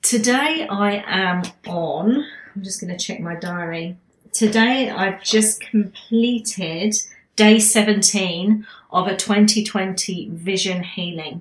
Today 0.03 0.65
I 0.71 1.03
am 1.09 1.43
on, 1.67 2.25
I'm 2.55 2.63
just 2.63 2.81
going 2.81 2.97
to 2.97 3.05
check 3.05 3.19
my 3.19 3.35
diary. 3.35 3.97
Today 4.33 4.91
I've 4.91 5.25
just 5.25 5.61
completed 5.61 6.95
day 7.39 7.61
17 7.61 8.67
of 8.91 9.07
a 9.07 9.17
2020 9.17 10.29
vision 10.31 10.83
healing. 10.83 11.41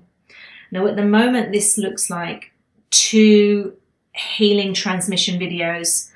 Now, 0.72 0.86
at 0.86 0.96
the 0.96 1.04
moment, 1.04 1.52
this 1.52 1.76
looks 1.78 2.10
like 2.10 2.52
two 2.92 3.76
healing 4.14 4.76
transmission 4.76 5.40
videos, 5.40 6.12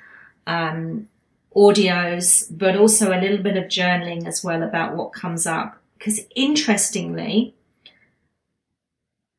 um, 0.46 1.10
audios, 1.56 2.46
but 2.52 2.78
also 2.78 3.12
a 3.12 3.20
little 3.20 3.40
bit 3.40 3.58
of 3.58 3.66
journaling 3.66 4.28
as 4.28 4.44
well 4.44 4.62
about 4.62 4.96
what 4.96 5.14
comes 5.14 5.48
up. 5.48 5.82
Because 5.98 6.20
interestingly, 6.36 7.56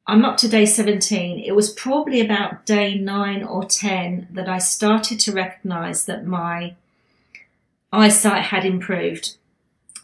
I'm 0.08 0.24
up 0.24 0.38
to 0.38 0.48
day 0.48 0.66
17. 0.66 1.38
It 1.38 1.54
was 1.54 1.72
probably 1.72 2.20
about 2.20 2.66
day 2.66 2.96
nine 2.96 3.44
or 3.44 3.64
10 3.64 4.26
that 4.32 4.48
I 4.48 4.58
started 4.58 5.20
to 5.20 5.32
recognize 5.32 6.06
that 6.06 6.26
my 6.26 6.74
eyesight 7.92 8.46
had 8.46 8.64
improved. 8.64 9.36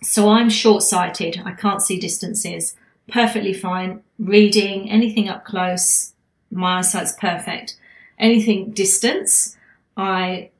So 0.02 0.28
I'm 0.28 0.50
short 0.50 0.82
sighted. 0.82 1.42
I 1.44 1.52
can't 1.52 1.82
see 1.82 1.98
distances 1.98 2.74
perfectly 3.08 3.52
fine. 3.52 4.02
Reading, 4.18 4.90
anything 4.90 5.28
up 5.28 5.44
close, 5.44 6.12
my 6.50 6.78
eyesight's 6.78 7.12
perfect. 7.12 7.76
Anything 8.18 8.70
distance, 8.72 9.56
I, 9.96 10.50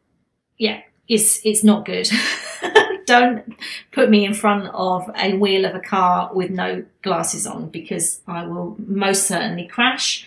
yeah, 0.57 0.80
it's, 1.09 1.45
it's 1.45 1.62
not 1.62 1.85
good. 1.85 2.09
Don't 3.07 3.57
put 3.92 4.11
me 4.11 4.25
in 4.25 4.35
front 4.35 4.68
of 4.75 5.11
a 5.16 5.35
wheel 5.35 5.64
of 5.64 5.75
a 5.75 5.80
car 5.80 6.30
with 6.35 6.50
no 6.50 6.85
glasses 7.02 7.47
on 7.47 7.68
because 7.68 8.21
I 8.26 8.47
will 8.47 8.76
most 8.78 9.26
certainly 9.26 9.66
crash. 9.66 10.26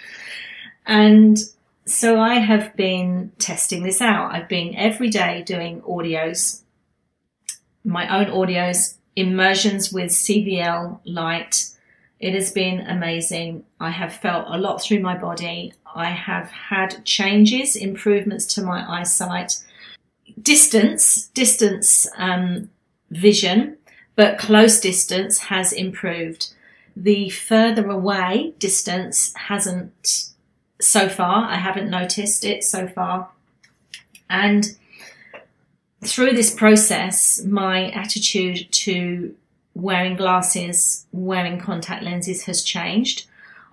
And 0.86 1.38
so 1.86 2.20
I 2.20 2.36
have 2.36 2.76
been 2.76 3.32
testing 3.38 3.84
this 3.84 4.02
out. 4.02 4.34
I've 4.34 4.50
been 4.50 4.76
every 4.76 5.10
day 5.10 5.44
doing 5.46 5.82
audios, 5.82 6.62
my 7.84 8.20
own 8.20 8.32
audios, 8.32 8.96
immersions 9.16 9.92
with 9.92 10.12
CVL 10.12 11.00
light, 11.06 11.70
it 12.20 12.34
has 12.34 12.52
been 12.52 12.82
amazing. 12.82 13.66
I 13.80 13.90
have 13.90 14.14
felt 14.14 14.46
a 14.48 14.58
lot 14.58 14.82
through 14.82 15.00
my 15.00 15.18
body. 15.18 15.74
I 15.96 16.12
have 16.12 16.50
had 16.52 17.04
changes, 17.04 17.76
improvements 17.76 18.46
to 18.56 18.62
my 18.62 19.00
eyesight, 19.00 19.62
distance, 20.42 21.28
distance 21.30 22.08
um, 22.18 22.70
vision, 23.10 23.78
but 24.16 24.38
close 24.38 24.80
distance 24.80 25.40
has 25.40 25.74
improved. 25.74 26.54
The 26.96 27.30
further 27.30 27.90
away 27.90 28.54
distance 28.60 29.34
hasn't 29.36 30.32
so 30.80 31.10
far. 31.10 31.46
I 31.46 31.56
haven't 31.56 31.90
noticed 31.90 32.46
it 32.46 32.64
so 32.64 32.88
far. 32.88 33.30
And 34.30 34.78
through 36.04 36.34
this 36.34 36.54
process, 36.54 37.44
my 37.44 37.92
attitude 37.92 38.72
to 38.72 39.36
wearing 39.76 40.16
glasses, 40.16 41.06
wearing 41.12 41.60
contact 41.60 42.04
lenses 42.04 42.46
has 42.46 42.64
changed. 42.64 43.26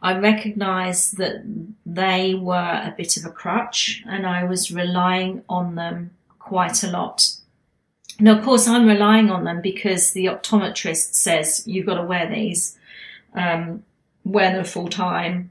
I 0.03 0.17
recognised 0.17 1.17
that 1.17 1.43
they 1.85 2.35
were 2.35 2.55
a 2.55 2.95
bit 2.97 3.17
of 3.17 3.25
a 3.25 3.31
crutch 3.31 4.03
and 4.07 4.27
I 4.27 4.45
was 4.45 4.71
relying 4.71 5.43
on 5.49 5.75
them 5.75 6.11
quite 6.39 6.85
a 6.85 6.91
lot. 6.91 7.31
Now, 8.21 8.39
of 8.39 8.45
course, 8.45 8.69
I'm 8.69 8.87
relying 8.87 9.31
on 9.31 9.45
them 9.45 9.61
because 9.61 10.13
the 10.13 10.27
optometrist 10.27 11.15
says 11.15 11.63
you've 11.67 11.87
got 11.87 11.95
to 11.95 12.05
wear 12.05 12.29
these, 12.29 12.77
um, 13.35 13.83
wear 14.25 14.53
them 14.53 14.65
full 14.65 14.89
time. 14.89 15.51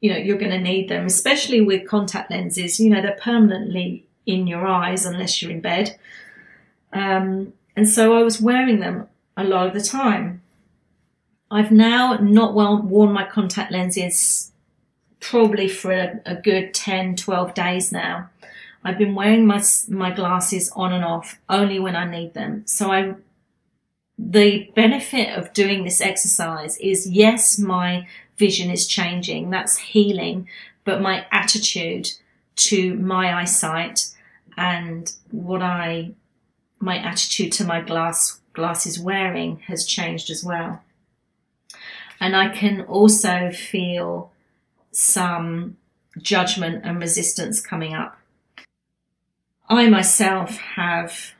You 0.00 0.12
know, 0.12 0.18
you're 0.18 0.38
going 0.38 0.52
to 0.52 0.58
need 0.58 0.88
them, 0.88 1.04
especially 1.04 1.60
with 1.60 1.88
contact 1.88 2.30
lenses. 2.30 2.80
You 2.80 2.90
know, 2.90 3.02
they're 3.02 3.18
permanently 3.20 4.06
in 4.32 4.46
your 4.46 4.66
eyes 4.66 5.06
unless 5.06 5.40
you're 5.40 5.50
in 5.50 5.60
bed. 5.60 5.98
Um, 6.92 7.52
and 7.76 7.88
so 7.88 8.16
I 8.18 8.22
was 8.22 8.40
wearing 8.40 8.80
them 8.80 9.08
a 9.36 9.44
lot 9.44 9.66
of 9.66 9.74
the 9.74 9.80
time. 9.80 10.42
I've 11.50 11.72
now 11.72 12.18
not 12.20 12.54
well 12.54 12.80
worn 12.80 13.12
my 13.12 13.24
contact 13.24 13.72
lenses 13.72 14.52
probably 15.18 15.68
for 15.68 15.92
a, 15.92 16.20
a 16.24 16.34
good 16.34 16.72
10, 16.74 17.16
12 17.16 17.54
days 17.54 17.92
now. 17.92 18.30
I've 18.82 18.98
been 18.98 19.14
wearing 19.14 19.46
my, 19.46 19.62
my 19.88 20.10
glasses 20.10 20.70
on 20.74 20.92
and 20.92 21.04
off 21.04 21.38
only 21.48 21.78
when 21.78 21.96
I 21.96 22.10
need 22.10 22.34
them. 22.34 22.62
So 22.66 22.90
I, 22.90 23.14
the 24.18 24.70
benefit 24.74 25.36
of 25.36 25.52
doing 25.52 25.84
this 25.84 26.00
exercise 26.00 26.78
is 26.78 27.08
yes, 27.08 27.58
my 27.58 28.06
vision 28.38 28.70
is 28.70 28.86
changing. 28.86 29.50
That's 29.50 29.76
healing, 29.76 30.48
but 30.84 31.02
my 31.02 31.26
attitude 31.30 32.12
to 32.56 32.94
my 32.94 33.34
eyesight 33.40 34.10
and 34.60 35.10
what 35.30 35.62
I, 35.62 36.12
my 36.80 36.98
attitude 36.98 37.50
to 37.52 37.64
my 37.64 37.80
glass, 37.80 38.40
glasses 38.52 39.00
wearing 39.00 39.60
has 39.60 39.86
changed 39.86 40.28
as 40.28 40.44
well. 40.44 40.82
And 42.20 42.36
I 42.36 42.50
can 42.50 42.82
also 42.82 43.50
feel 43.50 44.30
some 44.92 45.78
judgment 46.18 46.84
and 46.84 47.00
resistance 47.00 47.62
coming 47.62 47.94
up. 47.94 48.18
I 49.66 49.88
myself 49.88 50.58
have 50.58 51.32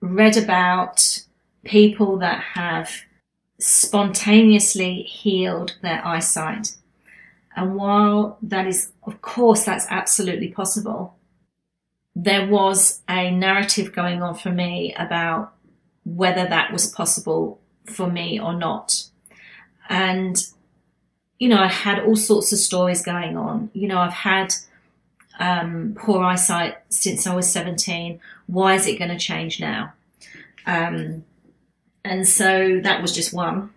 read 0.00 0.38
about 0.38 1.22
people 1.62 2.16
that 2.18 2.42
have 2.54 3.02
spontaneously 3.58 5.02
healed 5.02 5.76
their 5.82 6.04
eyesight. 6.06 6.74
And 7.54 7.76
while 7.76 8.38
that 8.40 8.66
is, 8.66 8.92
of 9.04 9.20
course, 9.20 9.64
that's 9.64 9.86
absolutely 9.90 10.48
possible, 10.48 11.16
there 12.14 12.46
was 12.46 13.00
a 13.08 13.30
narrative 13.30 13.92
going 13.92 14.22
on 14.22 14.34
for 14.34 14.50
me 14.50 14.94
about 14.98 15.54
whether 16.04 16.46
that 16.46 16.72
was 16.72 16.86
possible 16.86 17.60
for 17.86 18.10
me 18.10 18.38
or 18.38 18.52
not. 18.52 19.04
And, 19.88 20.36
you 21.38 21.48
know, 21.48 21.58
I 21.58 21.68
had 21.68 22.00
all 22.00 22.16
sorts 22.16 22.52
of 22.52 22.58
stories 22.58 23.02
going 23.02 23.36
on. 23.36 23.70
You 23.72 23.88
know, 23.88 23.98
I've 23.98 24.12
had 24.12 24.54
um, 25.38 25.94
poor 25.98 26.22
eyesight 26.22 26.78
since 26.88 27.26
I 27.26 27.34
was 27.34 27.50
17. 27.50 28.20
Why 28.46 28.74
is 28.74 28.86
it 28.86 28.98
going 28.98 29.10
to 29.10 29.18
change 29.18 29.60
now? 29.60 29.92
Um, 30.66 31.24
and 32.04 32.26
so 32.26 32.80
that 32.82 33.00
was 33.00 33.14
just 33.14 33.32
one. 33.32 33.70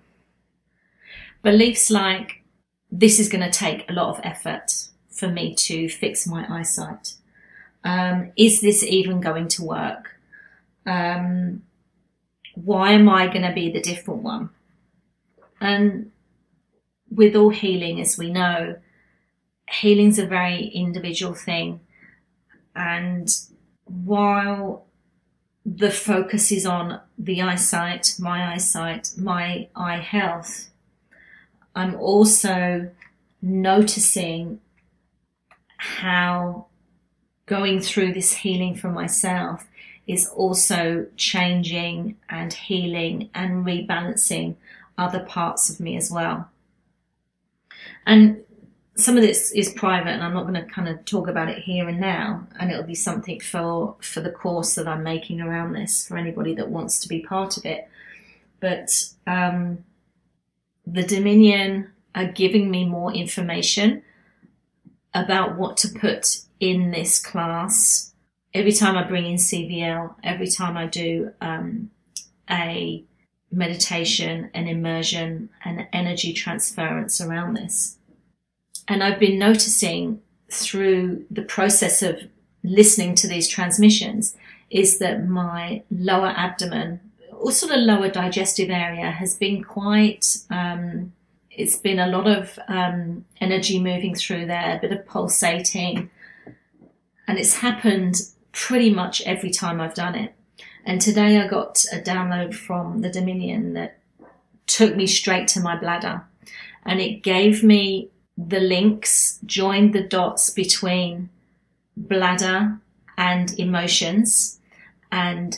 Beliefs 1.42 1.90
like 1.90 2.42
this 2.92 3.20
is 3.20 3.30
going 3.30 3.44
to 3.50 3.58
take 3.58 3.90
a 3.90 3.94
lot 3.94 4.10
of 4.10 4.22
effort 4.24 4.88
for 5.10 5.28
me 5.28 5.54
to 5.56 5.88
fix 5.90 6.28
my 6.28 6.46
eyesight. 6.50 7.14
Um, 7.86 8.32
is 8.36 8.62
this 8.62 8.84
even 8.84 9.22
going 9.22 9.48
to 9.50 9.64
work? 9.64 10.20
Um, 10.88 11.62
why 12.56 12.92
am 12.92 13.08
I 13.08 13.28
going 13.28 13.44
to 13.44 13.54
be 13.54 13.72
the 13.72 13.80
different 13.80 14.24
one? 14.24 14.50
And 15.62 16.12
with 17.12 17.36
all 17.36 17.50
healing, 17.50 18.02
as 18.02 18.18
we 18.18 18.32
know, 18.32 18.78
healing's 19.70 20.18
a 20.18 20.26
very 20.26 20.66
individual 20.68 21.36
thing. 21.36 21.80
And 22.76 23.34
while 23.86 24.88
the 25.64 25.92
focus 25.92 26.52
is 26.52 26.66
on 26.66 27.00
the 27.18 27.42
eyesight, 27.42 28.16
my 28.20 28.54
eyesight, 28.54 29.12
my 29.18 29.68
eye 29.76 29.98
health, 29.98 30.70
I'm 31.76 31.96
also 31.96 32.90
noticing 33.42 34.60
how 35.78 36.68
going 37.46 37.80
through 37.80 38.14
this 38.14 38.34
healing 38.34 38.76
for 38.76 38.90
myself 38.90 39.68
is 40.08 40.28
also 40.28 41.08
changing 41.18 42.16
and 42.30 42.54
healing 42.54 43.30
and 43.34 43.66
rebalancing 43.66 44.56
other 44.98 45.20
parts 45.20 45.70
of 45.70 45.80
me 45.80 45.98
as 45.98 46.12
well. 46.12 46.50
And 48.06 48.44
some 48.96 49.18
of 49.18 49.24
this 49.24 49.52
is 49.52 49.74
private 49.74 50.10
and 50.10 50.24
I'm 50.24 50.34
not 50.34 50.48
going 50.48 50.54
to 50.54 50.72
kind 50.72 50.88
of 50.88 51.04
talk 51.06 51.28
about 51.28 51.50
it 51.50 51.60
here 51.60 51.88
and 51.90 52.00
now. 52.00 52.48
And 52.60 52.72
it'll 52.72 52.84
be 52.84 52.96
something 52.96 53.40
for, 53.40 53.96
for 54.00 54.22
the 54.22 54.32
course 54.32 54.76
that 54.76 54.88
I'm 54.88 55.04
making 55.04 55.42
around 55.42 55.74
this 55.74 56.08
for 56.08 56.18
anybody 56.18 56.56
that 56.56 56.70
wants 56.70 57.00
to 57.00 57.08
be 57.08 57.20
part 57.20 57.58
of 57.58 57.66
it. 57.66 57.88
But, 58.60 59.10
um, 59.28 59.84
the 60.88 61.04
Dominion 61.04 61.90
are 62.14 62.28
giving 62.28 62.70
me 62.70 62.86
more 62.86 63.12
information 63.12 64.04
about 65.16 65.58
what 65.58 65.78
to 65.78 65.90
put 65.90 66.42
in 66.60 66.92
this 66.92 67.20
class. 67.20 68.14
Every 68.54 68.72
time 68.72 68.96
I 68.96 69.04
bring 69.04 69.26
in 69.26 69.38
CVL, 69.38 70.16
every 70.24 70.48
time 70.48 70.78
I 70.78 70.86
do, 70.86 71.32
um, 71.42 71.90
a 72.50 73.04
meditation, 73.52 74.52
an 74.54 74.68
immersion, 74.68 75.50
an 75.64 75.88
energy 75.92 76.34
transference 76.34 77.20
around 77.20 77.56
this 77.56 77.98
and 78.88 79.04
I've 79.04 79.20
been 79.20 79.40
noticing 79.40 80.22
through 80.52 81.26
the 81.32 81.42
process 81.42 82.02
of 82.02 82.20
listening 82.64 83.16
to 83.16 83.28
these 83.28 83.48
transmissions 83.48 84.36
is 84.70 85.00
that 85.00 85.28
my 85.28 85.84
lower 85.92 86.34
abdomen, 86.36 87.00
or 87.32 87.52
sort 87.52 87.72
of 87.72 87.80
lower 87.80 88.10
digestive 88.10 88.70
area, 88.70 89.12
has 89.12 89.36
been 89.36 89.64
quite. 89.64 90.38
Um, 90.50 91.14
it's 91.56 91.78
been 91.78 92.00
a 92.00 92.08
lot 92.08 92.28
of 92.28 92.60
um, 92.68 93.26
energy 93.40 93.80
moving 93.80 94.16
through 94.16 94.46
there, 94.46 94.76
a 94.76 94.80
bit 94.80 94.92
of 94.92 95.06
pulsating, 95.06 96.10
and 97.28 97.40
it's 97.40 97.56
happened 97.56 98.16
pretty 98.52 98.90
much 98.90 99.22
every 99.24 99.50
time 99.50 99.82
I've 99.82 99.94
done 99.94 100.16
it. 100.16 100.34
And 100.86 101.02
today 101.02 101.40
I 101.40 101.48
got 101.48 101.84
a 101.92 101.98
download 101.98 102.54
from 102.54 103.02
the 103.02 103.10
Dominion 103.10 103.74
that 103.74 103.98
took 104.68 104.96
me 104.96 105.08
straight 105.08 105.48
to 105.50 105.60
my 105.60 105.76
bladder, 105.78 106.24
and 106.86 107.00
it 107.00 107.24
gave 107.24 107.64
me 107.64 108.10
the 108.38 108.60
links, 108.60 109.40
joined 109.46 109.94
the 109.94 110.04
dots 110.04 110.50
between 110.50 111.30
bladder 111.96 112.78
and 113.18 113.58
emotions. 113.58 114.60
And 115.12 115.58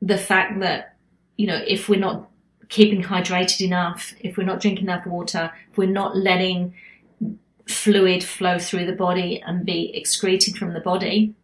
the 0.00 0.16
fact 0.16 0.60
that, 0.60 0.96
you 1.36 1.46
know, 1.46 1.60
if 1.66 1.88
we're 1.88 2.00
not 2.00 2.30
keeping 2.68 3.02
hydrated 3.02 3.60
enough, 3.60 4.14
if 4.20 4.36
we're 4.36 4.44
not 4.44 4.60
drinking 4.60 4.84
enough 4.84 5.06
water, 5.06 5.52
if 5.70 5.78
we're 5.78 5.88
not 5.88 6.16
letting 6.16 6.74
fluid 7.66 8.22
flow 8.22 8.58
through 8.58 8.86
the 8.86 8.92
body 8.92 9.42
and 9.46 9.64
be 9.64 9.94
excreted 9.96 10.56
from 10.56 10.74
the 10.74 10.80
body, 10.80 11.34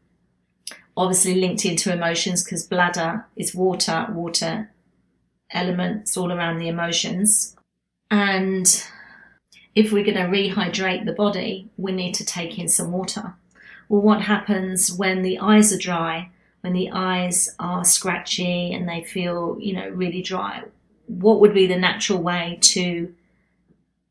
obviously 0.96 1.34
linked 1.34 1.64
into 1.64 1.92
emotions 1.92 2.44
because 2.44 2.66
bladder 2.66 3.26
is 3.36 3.54
water, 3.54 4.06
water 4.10 4.70
elements 5.52 6.16
all 6.16 6.32
around 6.32 6.58
the 6.58 6.68
emotions. 6.68 7.56
And 8.10 8.84
if 9.74 9.92
we're 9.92 10.04
going 10.04 10.16
to 10.16 10.24
rehydrate 10.24 11.06
the 11.06 11.12
body, 11.12 11.70
we 11.76 11.92
need 11.92 12.14
to 12.14 12.24
take 12.24 12.58
in 12.58 12.68
some 12.68 12.92
water. 12.92 13.34
Well, 13.88 14.02
what 14.02 14.22
happens 14.22 14.92
when 14.92 15.22
the 15.22 15.38
eyes 15.38 15.72
are 15.72 15.78
dry, 15.78 16.30
when 16.60 16.72
the 16.74 16.90
eyes 16.90 17.54
are 17.58 17.84
scratchy 17.84 18.72
and 18.72 18.88
they 18.88 19.02
feel, 19.02 19.56
you 19.58 19.74
know, 19.74 19.88
really 19.88 20.22
dry? 20.22 20.64
What 21.18 21.40
would 21.40 21.54
be 21.54 21.66
the 21.66 21.78
natural 21.78 22.22
way 22.22 22.58
to 22.62 23.12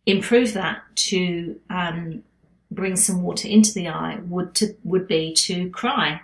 improve 0.05 0.53
that, 0.53 0.81
to 0.95 1.59
um, 1.69 2.23
bring 2.71 2.95
some 2.95 3.21
water 3.21 3.47
into 3.47 3.73
the 3.73 3.87
eye, 3.87 4.19
would, 4.27 4.53
to, 4.55 4.75
would 4.83 5.07
be 5.07 5.33
to 5.33 5.69
cry. 5.69 6.21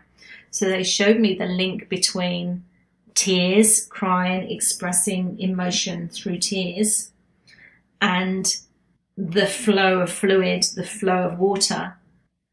So 0.51 0.65
they 0.65 0.83
showed 0.83 1.19
me 1.19 1.35
the 1.35 1.45
link 1.45 1.89
between 1.89 2.63
tears, 3.13 3.85
crying, 3.85 4.49
expressing 4.51 5.39
emotion 5.39 6.09
through 6.09 6.39
tears, 6.39 7.11
and 8.01 8.55
the 9.17 9.47
flow 9.47 9.99
of 9.99 10.11
fluid, 10.11 10.63
the 10.75 10.85
flow 10.85 11.23
of 11.23 11.39
water, 11.39 11.95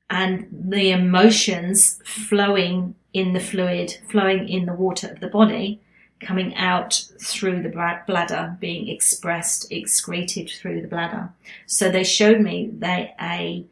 and 0.09 0.47
the 0.51 0.91
emotions 0.91 2.01
flowing 2.05 2.95
in 3.13 3.33
the 3.33 3.41
fluid, 3.41 3.99
flowing 4.11 4.49
in 4.49 4.67
the 4.67 4.73
water 4.73 5.09
of 5.09 5.21
the 5.21 5.29
body, 5.29 5.81
coming 6.23 6.55
out 6.55 7.05
through 7.21 7.63
the 7.63 7.69
bladder, 8.07 8.57
being 8.61 8.89
expressed, 8.89 9.71
excreted 9.71 10.51
through 10.51 10.81
the 10.81 10.89
bladder. 10.89 11.31
So 11.67 11.91
they 11.91 12.05
showed 12.05 12.41
me 12.41 12.71
that 12.79 13.15
a 13.21 13.65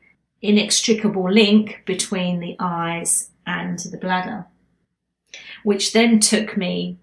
inextricable 0.42 1.30
link 1.30 1.82
between 1.86 2.40
the 2.40 2.56
eyes 2.58 3.30
and 3.46 3.78
the 3.78 3.98
bladder, 3.98 4.46
which 5.62 5.92
then 5.92 6.20
took 6.20 6.56
me 6.56 6.98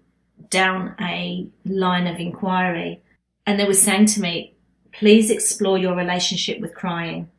down 0.50 0.94
a 1.00 1.46
line 1.64 2.06
of 2.06 2.18
inquiry. 2.18 3.02
And 3.46 3.58
they 3.58 3.66
were 3.66 3.74
saying 3.74 4.06
to 4.06 4.20
me, 4.20 4.54
Please 4.92 5.30
explore 5.30 5.78
your 5.78 5.94
relationship 5.94 6.60
with 6.60 6.74
crying. 6.74 7.30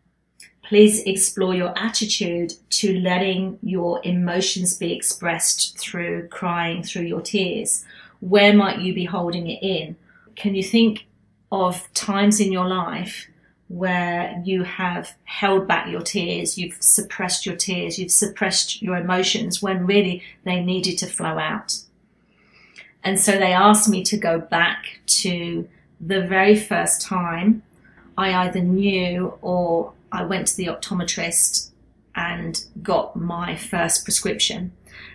Please 0.69 1.01
explore 1.01 1.55
your 1.55 1.73
attitude 1.75 2.53
to 2.69 2.99
letting 2.99 3.57
your 3.63 3.99
emotions 4.03 4.77
be 4.77 4.93
expressed 4.93 5.75
through 5.79 6.27
crying, 6.27 6.83
through 6.83 7.05
your 7.05 7.21
tears. 7.21 7.83
Where 8.19 8.53
might 8.53 8.77
you 8.77 8.93
be 8.93 9.05
holding 9.05 9.49
it 9.49 9.63
in? 9.63 9.95
Can 10.35 10.53
you 10.53 10.61
think 10.61 11.07
of 11.51 11.91
times 11.95 12.39
in 12.39 12.51
your 12.51 12.67
life 12.67 13.27
where 13.67 14.39
you 14.45 14.61
have 14.61 15.15
held 15.23 15.67
back 15.67 15.89
your 15.89 16.01
tears, 16.01 16.55
you've 16.55 16.77
suppressed 16.79 17.47
your 17.47 17.55
tears, 17.55 17.97
you've 17.97 18.11
suppressed 18.11 18.79
your 18.79 18.95
emotions 18.95 19.63
when 19.63 19.87
really 19.87 20.21
they 20.43 20.63
needed 20.63 20.99
to 20.99 21.07
flow 21.07 21.39
out? 21.39 21.79
And 23.03 23.19
so 23.19 23.31
they 23.31 23.53
asked 23.53 23.89
me 23.89 24.03
to 24.03 24.17
go 24.17 24.37
back 24.39 24.99
to 25.07 25.67
the 25.99 26.21
very 26.21 26.55
first 26.55 27.01
time 27.01 27.63
I 28.15 28.45
either 28.45 28.61
knew 28.61 29.33
or 29.41 29.93
I 30.11 30.23
went 30.23 30.47
to 30.47 30.57
the 30.57 30.67
optometrist 30.67 31.71
and 32.15 32.63
got 32.81 33.15
my 33.15 33.55
first 33.55 34.03
prescription. 34.03 34.73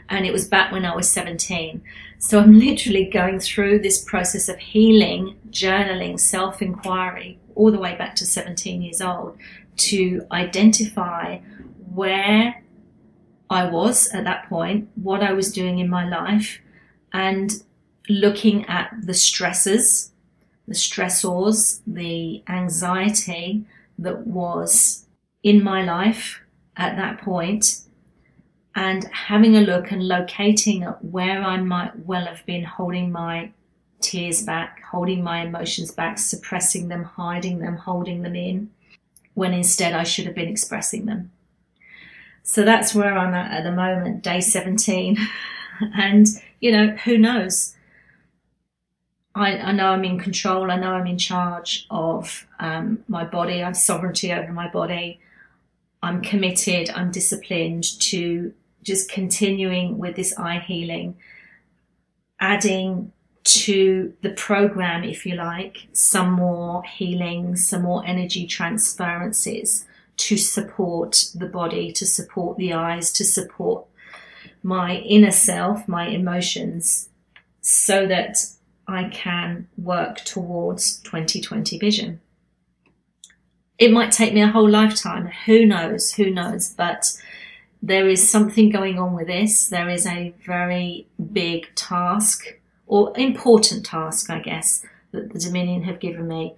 And 0.08 0.26
it 0.26 0.32
was 0.32 0.46
back 0.46 0.72
when 0.72 0.84
I 0.84 0.94
was 0.94 1.10
17. 1.10 1.82
So 2.18 2.40
I'm 2.40 2.58
literally 2.58 3.04
going 3.04 3.40
through 3.40 3.80
this 3.80 4.02
process 4.02 4.48
of 4.48 4.58
healing, 4.58 5.36
journaling, 5.50 6.18
self 6.18 6.62
inquiry, 6.62 7.38
all 7.54 7.70
the 7.70 7.78
way 7.78 7.94
back 7.96 8.14
to 8.16 8.26
17 8.26 8.82
years 8.82 9.00
old 9.00 9.36
to 9.76 10.26
identify 10.30 11.38
where 11.92 12.62
I 13.50 13.66
was 13.66 14.08
at 14.08 14.24
that 14.24 14.48
point, 14.48 14.88
what 14.94 15.22
I 15.22 15.32
was 15.32 15.52
doing 15.52 15.78
in 15.78 15.88
my 15.88 16.08
life, 16.08 16.60
and 17.12 17.62
looking 18.08 18.64
at 18.66 18.94
the 19.02 19.14
stresses, 19.14 20.12
the 20.66 20.74
stressors, 20.74 21.80
the 21.86 22.42
anxiety 22.48 23.64
that 23.98 24.26
was 24.26 25.06
in 25.42 25.62
my 25.62 25.84
life 25.84 26.40
at 26.76 26.96
that 26.96 27.20
point, 27.20 27.80
and 28.74 29.04
having 29.12 29.56
a 29.56 29.60
look 29.60 29.92
and 29.92 30.06
locating 30.06 30.82
where 30.82 31.40
I 31.40 31.58
might 31.58 32.06
well 32.06 32.26
have 32.26 32.44
been 32.46 32.64
holding 32.64 33.12
my 33.12 33.52
tears 34.00 34.42
back, 34.42 34.82
holding 34.90 35.22
my 35.22 35.42
emotions 35.42 35.90
back, 35.90 36.18
suppressing 36.18 36.88
them, 36.88 37.04
hiding 37.04 37.60
them, 37.60 37.76
holding 37.76 38.22
them 38.22 38.34
in, 38.34 38.70
when 39.34 39.52
instead 39.52 39.94
I 39.94 40.02
should 40.02 40.26
have 40.26 40.34
been 40.34 40.48
expressing 40.48 41.06
them. 41.06 41.30
So 42.42 42.62
that's 42.62 42.94
where 42.94 43.16
I'm 43.16 43.34
at 43.34 43.50
at 43.50 43.64
the 43.64 43.72
moment, 43.72 44.22
day 44.22 44.40
17. 44.40 45.18
and, 45.94 46.26
you 46.60 46.72
know, 46.72 46.88
who 47.04 47.16
knows? 47.16 47.73
I, 49.34 49.58
I 49.58 49.72
know 49.72 49.88
I'm 49.88 50.04
in 50.04 50.18
control. 50.18 50.70
I 50.70 50.76
know 50.76 50.92
I'm 50.92 51.06
in 51.06 51.18
charge 51.18 51.86
of 51.90 52.46
um, 52.60 53.02
my 53.08 53.24
body. 53.24 53.62
I 53.62 53.66
have 53.66 53.76
sovereignty 53.76 54.32
over 54.32 54.52
my 54.52 54.70
body. 54.70 55.20
I'm 56.02 56.22
committed. 56.22 56.90
I'm 56.90 57.10
disciplined 57.10 57.98
to 58.00 58.52
just 58.82 59.10
continuing 59.10 59.98
with 59.98 60.14
this 60.14 60.36
eye 60.38 60.62
healing, 60.64 61.16
adding 62.38 63.12
to 63.44 64.12
the 64.22 64.30
program, 64.30 65.04
if 65.04 65.26
you 65.26 65.34
like, 65.34 65.88
some 65.92 66.32
more 66.32 66.82
healing, 66.84 67.56
some 67.56 67.82
more 67.82 68.04
energy 68.06 68.46
transferences 68.46 69.84
to 70.16 70.36
support 70.36 71.26
the 71.34 71.46
body, 71.46 71.92
to 71.92 72.06
support 72.06 72.56
the 72.56 72.72
eyes, 72.72 73.12
to 73.12 73.24
support 73.24 73.84
my 74.62 74.96
inner 74.96 75.30
self, 75.30 75.86
my 75.88 76.06
emotions, 76.06 77.08
so 77.60 78.06
that 78.06 78.38
I 78.86 79.04
can 79.04 79.68
work 79.76 80.18
towards 80.24 80.98
2020 81.00 81.78
vision. 81.78 82.20
It 83.78 83.92
might 83.92 84.12
take 84.12 84.34
me 84.34 84.42
a 84.42 84.48
whole 84.48 84.68
lifetime. 84.68 85.30
Who 85.46 85.66
knows? 85.66 86.12
Who 86.14 86.30
knows? 86.30 86.70
But 86.70 87.12
there 87.82 88.08
is 88.08 88.28
something 88.28 88.70
going 88.70 88.98
on 88.98 89.14
with 89.14 89.26
this. 89.26 89.68
There 89.68 89.88
is 89.88 90.06
a 90.06 90.34
very 90.46 91.06
big 91.32 91.74
task 91.74 92.44
or 92.86 93.12
important 93.16 93.84
task, 93.84 94.30
I 94.30 94.38
guess, 94.38 94.84
that 95.12 95.32
the 95.32 95.38
Dominion 95.38 95.82
have 95.82 96.00
given 96.00 96.28
me 96.28 96.54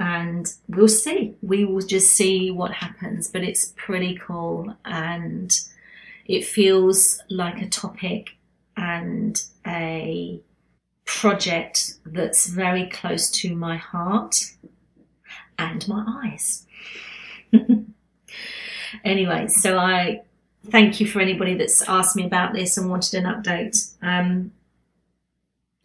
and 0.00 0.52
we'll 0.68 0.88
see. 0.88 1.34
We 1.42 1.66
will 1.66 1.82
just 1.82 2.14
see 2.14 2.50
what 2.50 2.72
happens, 2.72 3.28
but 3.28 3.44
it's 3.44 3.74
pretty 3.76 4.16
cool 4.16 4.74
and 4.84 5.56
it 6.24 6.44
feels 6.44 7.20
like 7.28 7.60
a 7.60 7.68
topic 7.68 8.30
and 8.76 9.40
a 9.66 10.40
project 11.18 11.94
that's 12.06 12.46
very 12.46 12.86
close 12.88 13.28
to 13.28 13.54
my 13.56 13.76
heart 13.76 14.52
and 15.58 15.86
my 15.88 16.04
eyes. 16.24 16.66
anyway, 19.04 19.48
so 19.48 19.76
I 19.76 20.22
thank 20.70 21.00
you 21.00 21.06
for 21.06 21.20
anybody 21.20 21.54
that's 21.54 21.82
asked 21.88 22.14
me 22.14 22.24
about 22.24 22.52
this 22.52 22.78
and 22.78 22.88
wanted 22.88 23.14
an 23.14 23.24
update. 23.24 23.92
Um, 24.02 24.52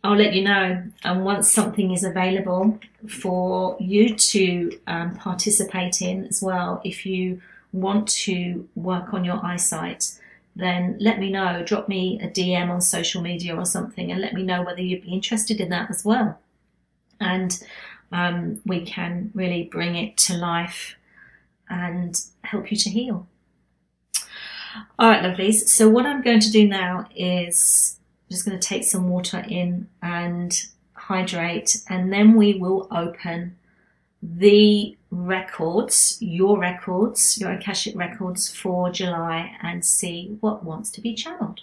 I'll 0.04 0.16
let 0.16 0.34
you 0.34 0.44
know. 0.44 0.84
And 1.04 1.26
once 1.26 1.50
something 1.50 1.92
is 1.92 2.04
available 2.04 2.80
for 3.10 3.76
you 3.80 4.16
to 4.16 4.80
um, 4.86 5.16
participate 5.16 6.04
in 6.04 6.28
as 6.28 6.42
well, 6.42 6.82
if 6.86 7.06
you 7.06 7.42
want 7.74 8.08
to 8.10 8.70
work 8.76 9.14
on 9.14 9.26
your 9.26 9.44
eyesight, 9.44 10.12
then 10.56 10.98
let 11.00 11.20
me 11.20 11.30
know. 11.30 11.64
Drop 11.66 11.90
me 11.90 12.20
a 12.22 12.28
DM 12.28 12.70
on 12.70 12.82
social 12.82 13.22
media 13.22 13.56
or 13.56 13.66
something 13.66 14.12
and 14.12 14.22
let 14.22 14.34
me 14.34 14.44
know 14.44 14.64
whether 14.64 14.82
you'd 14.82 15.04
be 15.04 15.14
interested 15.14 15.60
in 15.60 15.70
that 15.70 15.90
as 15.90 16.06
well. 16.06 16.40
And 17.20 17.62
um, 18.12 18.62
we 18.66 18.86
can 18.86 19.32
really 19.34 19.64
bring 19.64 19.96
it 19.96 20.18
to 20.18 20.38
life 20.38 20.96
and 21.70 22.22
help 22.44 22.72
you 22.72 22.78
to 22.78 22.90
heal. 22.90 23.28
All 25.00 25.10
right, 25.10 25.24
lovelies. 25.24 25.68
So, 25.68 25.90
what 25.90 26.06
I'm 26.06 26.22
going 26.22 26.42
to 26.42 26.52
do 26.52 26.68
now 26.68 27.08
is 27.16 27.98
I'm 28.28 28.34
just 28.34 28.46
going 28.46 28.60
to 28.60 28.68
take 28.68 28.84
some 28.84 29.08
water 29.08 29.44
in 29.48 29.88
and 30.02 30.62
hydrate, 30.94 31.78
and 31.90 32.12
then 32.12 32.36
we 32.36 32.56
will 32.56 32.88
open 32.92 33.56
the 34.38 34.98
records, 35.12 36.18
your 36.20 36.58
records, 36.58 37.38
your 37.38 37.52
Akashic 37.52 37.96
records 37.96 38.50
for 38.50 38.90
July, 38.92 39.56
and 39.62 39.86
see 39.86 40.38
what 40.42 40.64
wants 40.64 40.90
to 40.92 41.02
be 41.02 41.14
channeled. 41.14 41.62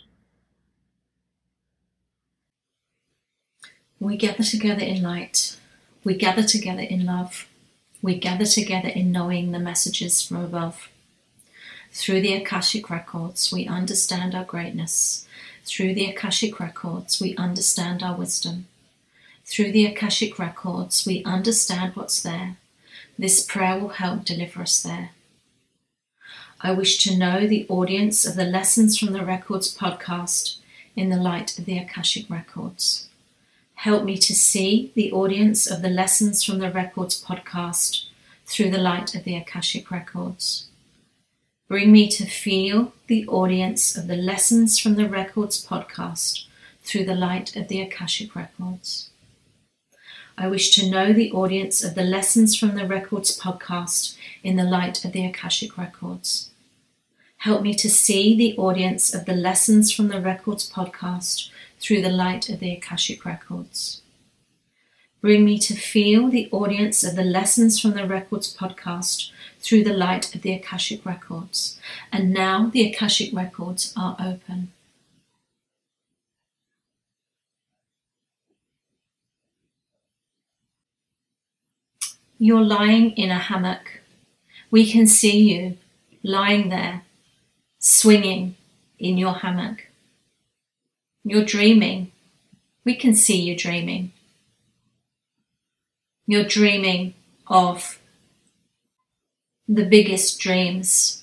We 3.98 4.16
gather 4.16 4.42
together 4.42 4.82
in 4.82 5.02
light. 5.02 5.56
We 6.04 6.14
gather 6.16 6.42
together 6.42 6.82
in 6.82 7.06
love. 7.06 7.46
We 8.00 8.18
gather 8.18 8.46
together 8.46 8.88
in 8.88 9.12
knowing 9.12 9.52
the 9.52 9.60
messages 9.60 10.22
from 10.22 10.38
above. 10.38 10.88
Through 11.92 12.22
the 12.22 12.34
Akashic 12.34 12.90
records, 12.90 13.52
we 13.52 13.66
understand 13.66 14.34
our 14.34 14.44
greatness 14.44 15.26
through 15.64 15.94
the 15.94 16.06
Akashic 16.06 16.58
records, 16.58 17.20
we 17.20 17.36
understand 17.36 18.02
our 18.02 18.16
wisdom. 18.16 18.66
Through 19.52 19.72
the 19.72 19.84
Akashic 19.84 20.38
records, 20.38 21.04
we 21.04 21.22
understand 21.24 21.94
what's 21.94 22.22
there. 22.22 22.56
This 23.18 23.44
prayer 23.44 23.78
will 23.78 23.90
help 23.90 24.24
deliver 24.24 24.62
us 24.62 24.82
there. 24.82 25.10
I 26.62 26.72
wish 26.72 27.04
to 27.04 27.18
know 27.18 27.46
the 27.46 27.66
audience 27.68 28.24
of 28.24 28.34
the 28.34 28.46
Lessons 28.46 28.96
from 28.96 29.12
the 29.12 29.22
Records 29.22 29.76
podcast 29.76 30.56
in 30.96 31.10
the 31.10 31.18
light 31.18 31.58
of 31.58 31.66
the 31.66 31.76
Akashic 31.76 32.30
records. 32.30 33.08
Help 33.74 34.04
me 34.04 34.16
to 34.16 34.34
see 34.34 34.90
the 34.94 35.12
audience 35.12 35.70
of 35.70 35.82
the 35.82 35.90
Lessons 35.90 36.42
from 36.42 36.58
the 36.58 36.70
Records 36.70 37.22
podcast 37.22 38.06
through 38.46 38.70
the 38.70 38.78
light 38.78 39.14
of 39.14 39.24
the 39.24 39.36
Akashic 39.36 39.90
records. 39.90 40.68
Bring 41.68 41.92
me 41.92 42.08
to 42.08 42.24
feel 42.24 42.94
the 43.06 43.28
audience 43.28 43.98
of 43.98 44.06
the 44.06 44.16
Lessons 44.16 44.78
from 44.78 44.94
the 44.94 45.10
Records 45.10 45.62
podcast 45.62 46.46
through 46.82 47.04
the 47.04 47.14
light 47.14 47.54
of 47.54 47.68
the 47.68 47.82
Akashic 47.82 48.34
Records. 48.34 49.10
I 50.36 50.48
wish 50.48 50.70
to 50.76 50.88
know 50.88 51.12
the 51.12 51.30
audience 51.32 51.84
of 51.84 51.94
the 51.94 52.04
Lessons 52.04 52.56
from 52.56 52.74
the 52.74 52.86
Records 52.86 53.38
podcast 53.38 54.16
in 54.42 54.56
the 54.56 54.64
light 54.64 55.04
of 55.04 55.12
the 55.12 55.26
Akashic 55.26 55.76
Records. 55.76 56.50
Help 57.38 57.62
me 57.62 57.74
to 57.74 57.90
see 57.90 58.34
the 58.34 58.56
audience 58.56 59.12
of 59.14 59.26
the 59.26 59.34
Lessons 59.34 59.92
from 59.92 60.08
the 60.08 60.20
Records 60.20 60.70
podcast 60.70 61.50
through 61.80 62.00
the 62.00 62.10
light 62.10 62.48
of 62.48 62.60
the 62.60 62.72
Akashic 62.72 63.24
Records. 63.24 64.00
Bring 65.20 65.44
me 65.44 65.58
to 65.58 65.74
feel 65.74 66.28
the 66.28 66.48
audience 66.50 67.04
of 67.04 67.14
the 67.14 67.24
Lessons 67.24 67.78
from 67.78 67.92
the 67.92 68.06
Records 68.06 68.56
podcast 68.56 69.30
through 69.60 69.84
the 69.84 69.92
light 69.92 70.34
of 70.34 70.42
the 70.42 70.52
Akashic 70.52 71.04
records. 71.06 71.78
And 72.10 72.32
now 72.32 72.66
the 72.66 72.88
Akashic 72.90 73.34
records 73.34 73.92
are 73.96 74.16
open. 74.18 74.72
You're 82.44 82.64
lying 82.64 83.12
in 83.12 83.30
a 83.30 83.38
hammock. 83.38 84.00
We 84.68 84.90
can 84.90 85.06
see 85.06 85.38
you 85.52 85.78
lying 86.24 86.70
there, 86.70 87.02
swinging 87.78 88.56
in 88.98 89.16
your 89.16 89.34
hammock. 89.34 89.86
You're 91.22 91.44
dreaming. 91.44 92.10
We 92.84 92.96
can 92.96 93.14
see 93.14 93.40
you 93.40 93.56
dreaming. 93.56 94.10
You're 96.26 96.42
dreaming 96.42 97.14
of 97.46 98.00
the 99.68 99.84
biggest 99.84 100.40
dreams, 100.40 101.22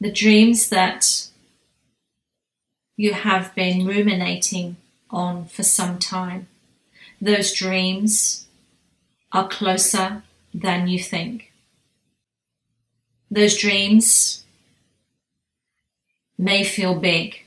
the 0.00 0.12
dreams 0.12 0.68
that 0.68 1.26
you 2.96 3.14
have 3.14 3.52
been 3.56 3.84
ruminating 3.84 4.76
on 5.10 5.46
for 5.46 5.64
some 5.64 5.98
time. 5.98 6.46
Those 7.20 7.52
dreams 7.52 8.45
are 9.36 9.48
closer 9.48 10.22
than 10.54 10.88
you 10.88 10.98
think. 10.98 11.52
Those 13.30 13.58
dreams 13.58 14.44
may 16.38 16.64
feel 16.64 16.94
big, 16.94 17.44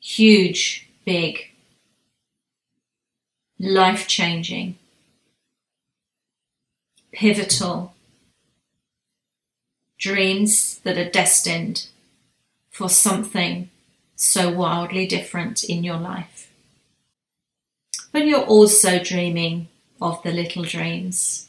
huge, 0.00 0.88
big, 1.04 1.50
life 3.58 4.06
changing, 4.06 4.76
pivotal 7.12 7.92
dreams 9.98 10.78
that 10.84 10.96
are 10.98 11.10
destined 11.10 11.88
for 12.70 12.88
something 12.88 13.70
so 14.14 14.52
wildly 14.52 15.04
different 15.04 15.64
in 15.64 15.82
your 15.82 15.98
life. 15.98 16.48
But 18.12 18.26
you're 18.26 18.50
also 18.56 19.02
dreaming 19.02 19.66
of 20.02 20.22
the 20.22 20.32
little 20.32 20.64
dreams, 20.64 21.48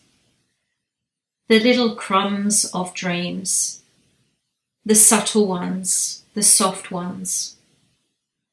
the 1.47 1.59
little 1.59 1.95
crumbs 1.95 2.65
of 2.73 2.93
dreams, 2.93 3.81
the 4.85 4.95
subtle 4.95 5.47
ones, 5.47 6.23
the 6.33 6.43
soft 6.43 6.91
ones, 6.91 7.57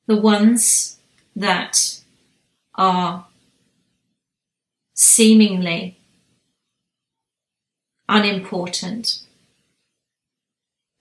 the 0.06 0.16
ones 0.16 0.98
that 1.36 2.00
are 2.74 3.26
seemingly 4.94 5.96
unimportant, 8.08 9.22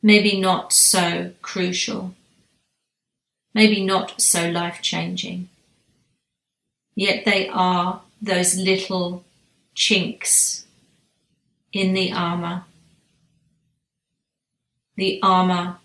maybe 0.02 0.40
not 0.40 0.72
so 0.72 1.32
crucial, 1.42 2.14
maybe 3.54 3.84
not 3.84 4.22
so 4.22 4.50
life 4.50 4.82
changing. 4.82 5.50
Yet 6.96 7.26
they 7.26 7.50
are 7.50 8.02
those 8.22 8.56
little 8.58 9.24
chinks 9.74 10.66
in 11.72 11.94
the 11.94 12.12
armour, 12.12 12.66
the 14.96 15.20
armour 15.24 15.78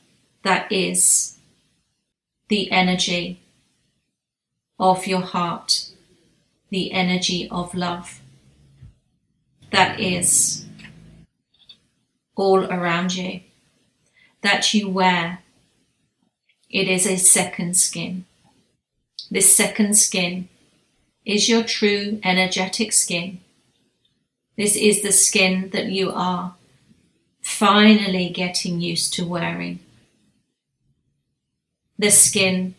that 0.42 0.70
is 0.73 1.37
the 2.49 2.70
energy 2.70 3.40
of 4.79 5.07
your 5.07 5.20
heart, 5.20 5.90
the 6.70 6.92
energy 6.92 7.49
of 7.51 7.75
love 7.75 8.20
that 9.75 9.99
is 9.99 10.64
all 12.37 12.64
around 12.64 13.14
you, 13.14 13.40
that 14.42 14.73
you 14.73 14.88
wear. 14.88 15.40
It 16.70 16.88
is 16.88 17.07
a 17.07 17.16
second 17.16 17.77
skin. 17.77 18.25
This 19.31 19.55
second 19.55 19.97
skin 19.97 20.49
is 21.24 21.48
your 21.48 21.62
true 21.62 22.20
energetic 22.22 22.92
skin. 22.92 23.40
This 24.56 24.76
is 24.76 25.02
the 25.02 25.12
skin 25.12 25.70
that 25.70 25.87
you 25.87 26.12
are 26.12 26.54
finally 27.40 28.28
getting 28.28 28.80
used 28.80 29.14
to 29.14 29.26
wearing. 29.26 29.80
The 31.98 32.10
skin 32.10 32.74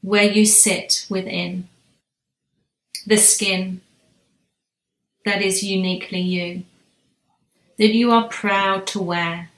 where 0.00 0.30
you 0.30 0.46
sit 0.46 1.06
within. 1.08 1.68
The 3.06 3.18
skin 3.18 3.82
that 5.24 5.42
is 5.42 5.62
uniquely 5.62 6.20
you, 6.20 6.64
that 7.78 7.94
you 7.94 8.10
are 8.10 8.28
proud 8.28 8.86
to 8.88 9.02
wear. 9.02 9.50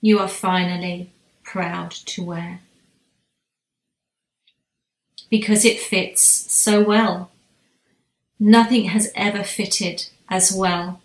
You 0.00 0.20
are 0.20 0.28
finally 0.28 1.10
proud 1.42 1.90
to 1.90 2.22
wear 2.22 2.60
because 5.30 5.64
it 5.64 5.80
fits 5.80 6.22
so 6.22 6.82
well. 6.82 7.30
Nothing 8.40 8.84
has 8.86 9.10
ever 9.14 9.42
fitted 9.42 10.08
as 10.28 10.52
well 10.52 11.00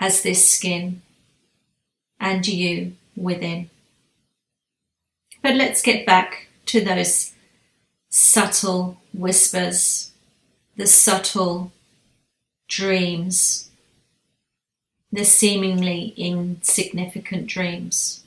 as 0.00 0.22
this 0.22 0.48
skin 0.48 1.02
and 2.18 2.46
you 2.46 2.94
within. 3.14 3.70
But 5.42 5.54
let's 5.54 5.82
get 5.82 6.06
back 6.06 6.48
to 6.66 6.80
those 6.80 7.32
subtle 8.08 8.98
whispers, 9.12 10.10
the 10.76 10.86
subtle 10.86 11.72
dreams, 12.68 13.70
the 15.12 15.24
seemingly 15.24 16.14
insignificant 16.16 17.46
dreams, 17.46 18.24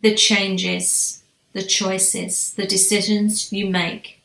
the 0.00 0.14
changes 0.14 1.21
the 1.52 1.62
choices, 1.62 2.54
the 2.54 2.66
decisions 2.66 3.52
you 3.52 3.68
make. 3.68 4.22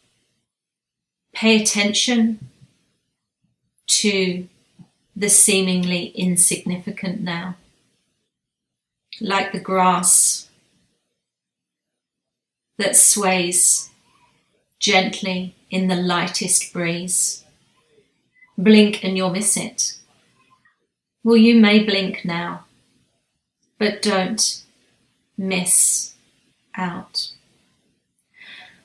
Pay 1.33 1.61
attention 1.61 2.49
to 3.87 4.47
the 5.15 5.29
seemingly 5.29 6.07
insignificant 6.15 7.21
now, 7.21 7.55
like 9.19 9.51
the 9.51 9.59
grass 9.59 10.47
that 12.77 12.95
sways 12.95 13.89
gently 14.79 15.55
in 15.69 15.87
the 15.87 15.95
lightest 15.95 16.71
breeze. 16.71 17.43
Blink 18.57 19.03
and 19.03 19.17
you'll 19.17 19.29
miss 19.29 19.57
it. 19.57 19.97
Well, 21.23 21.37
you 21.37 21.55
may 21.55 21.83
blink 21.83 22.23
now, 22.23 22.65
but 23.77 24.01
don't 24.01 24.63
miss 25.37 26.13
out. 26.77 27.31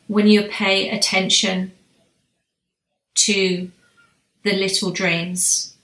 When 0.08 0.26
you 0.26 0.42
pay 0.42 0.88
attention 0.90 1.72
to 3.14 3.70
the 4.42 4.52
little 4.52 4.90
dreams, 4.90 5.76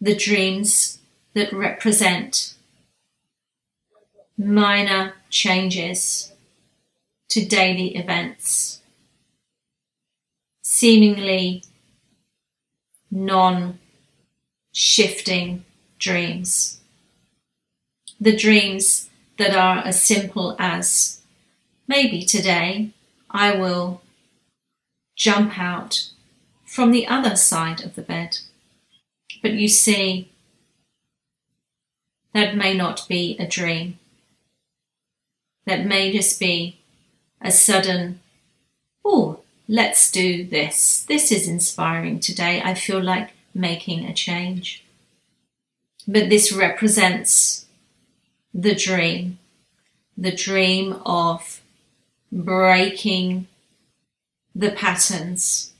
the 0.00 0.16
dreams 0.16 0.98
that 1.34 1.52
represent 1.52 2.54
minor 4.36 5.14
changes 5.28 6.32
to 7.28 7.44
daily 7.44 7.94
events, 7.96 8.80
seemingly 10.62 11.62
non 13.10 13.78
shifting 14.72 15.64
dreams. 15.98 16.80
The 18.20 18.36
dreams 18.36 19.09
that 19.40 19.56
are 19.56 19.78
as 19.86 20.02
simple 20.02 20.54
as 20.58 21.20
maybe 21.88 22.22
today 22.22 22.90
I 23.30 23.56
will 23.56 24.02
jump 25.16 25.58
out 25.58 26.10
from 26.66 26.92
the 26.92 27.06
other 27.06 27.36
side 27.36 27.82
of 27.82 27.94
the 27.94 28.02
bed. 28.02 28.38
But 29.40 29.52
you 29.52 29.66
see, 29.66 30.30
that 32.34 32.54
may 32.54 32.76
not 32.76 33.08
be 33.08 33.36
a 33.38 33.46
dream. 33.46 33.98
That 35.64 35.86
may 35.86 36.12
just 36.12 36.38
be 36.38 36.78
a 37.40 37.50
sudden, 37.50 38.20
oh, 39.06 39.40
let's 39.66 40.10
do 40.10 40.44
this. 40.44 41.02
This 41.08 41.32
is 41.32 41.48
inspiring 41.48 42.20
today. 42.20 42.60
I 42.62 42.74
feel 42.74 43.02
like 43.02 43.30
making 43.54 44.04
a 44.04 44.12
change. 44.12 44.84
But 46.06 46.28
this 46.28 46.52
represents 46.52 47.64
the 48.52 48.74
dream, 48.74 49.38
the 50.16 50.34
dream 50.34 51.00
of 51.06 51.60
breaking 52.32 53.46
the 54.54 54.70
patterns, 54.70 55.72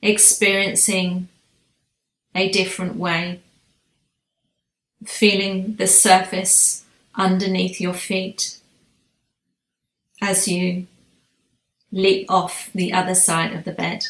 experiencing 0.00 1.28
a 2.34 2.48
different 2.50 2.96
way, 2.96 3.40
feeling 5.04 5.74
the 5.76 5.86
surface 5.86 6.84
underneath 7.14 7.80
your 7.80 7.94
feet 7.94 8.58
as 10.20 10.46
you 10.48 10.86
leap 11.90 12.30
off 12.30 12.70
the 12.74 12.92
other 12.92 13.14
side 13.14 13.52
of 13.52 13.64
the 13.64 13.72
bed. 13.72 14.04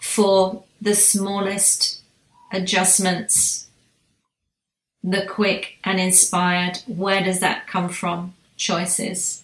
For 0.00 0.64
the 0.80 0.94
smallest 0.94 2.00
adjustments 2.52 3.66
the 5.02 5.26
quick 5.26 5.78
and 5.84 5.98
inspired, 5.98 6.78
where 6.86 7.22
does 7.22 7.40
that 7.40 7.66
come 7.66 7.88
from? 7.88 8.34
Choices 8.56 9.42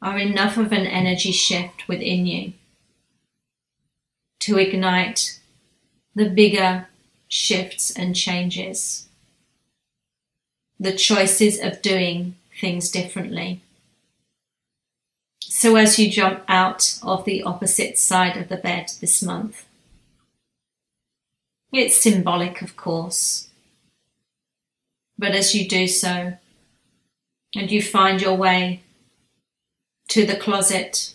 are 0.00 0.18
enough 0.18 0.56
of 0.56 0.72
an 0.72 0.86
energy 0.86 1.30
shift 1.30 1.86
within 1.86 2.26
you 2.26 2.52
to 4.40 4.58
ignite 4.58 5.38
the 6.14 6.28
bigger 6.28 6.88
shifts 7.28 7.96
and 7.96 8.16
changes, 8.16 9.08
the 10.80 10.92
choices 10.92 11.60
of 11.60 11.80
doing 11.80 12.34
things 12.60 12.90
differently. 12.90 13.60
So, 15.40 15.76
as 15.76 15.98
you 15.98 16.10
jump 16.10 16.42
out 16.48 16.98
of 17.02 17.24
the 17.24 17.42
opposite 17.44 17.98
side 17.98 18.36
of 18.36 18.48
the 18.48 18.56
bed 18.56 18.90
this 19.00 19.22
month, 19.22 19.64
it's 21.72 21.96
symbolic, 21.96 22.60
of 22.62 22.76
course. 22.76 23.48
But 25.18 25.32
as 25.32 25.54
you 25.54 25.68
do 25.68 25.86
so, 25.88 26.34
and 27.54 27.70
you 27.70 27.82
find 27.82 28.20
your 28.20 28.34
way 28.34 28.82
to 30.08 30.26
the 30.26 30.36
closet 30.36 31.14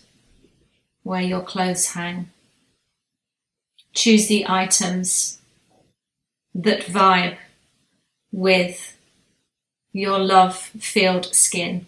where 1.02 1.22
your 1.22 1.42
clothes 1.42 1.90
hang, 1.90 2.30
choose 3.92 4.28
the 4.28 4.46
items 4.48 5.38
that 6.54 6.82
vibe 6.82 7.36
with 8.32 8.96
your 9.92 10.18
love 10.18 10.56
filled 10.56 11.34
skin, 11.34 11.86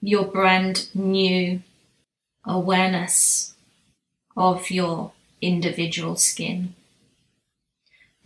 your 0.00 0.24
brand 0.24 0.88
new 0.94 1.62
awareness 2.44 3.54
of 4.36 4.70
your 4.70 5.12
individual 5.40 6.16
skin. 6.16 6.75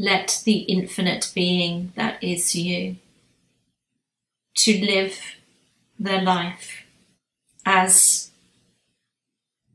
Let 0.03 0.41
the 0.47 0.61
infinite 0.61 1.31
being 1.35 1.93
that 1.95 2.25
is 2.25 2.57
you 2.57 2.97
to 4.55 4.81
live 4.81 5.21
their 5.99 6.23
life 6.23 6.85
as 7.67 8.31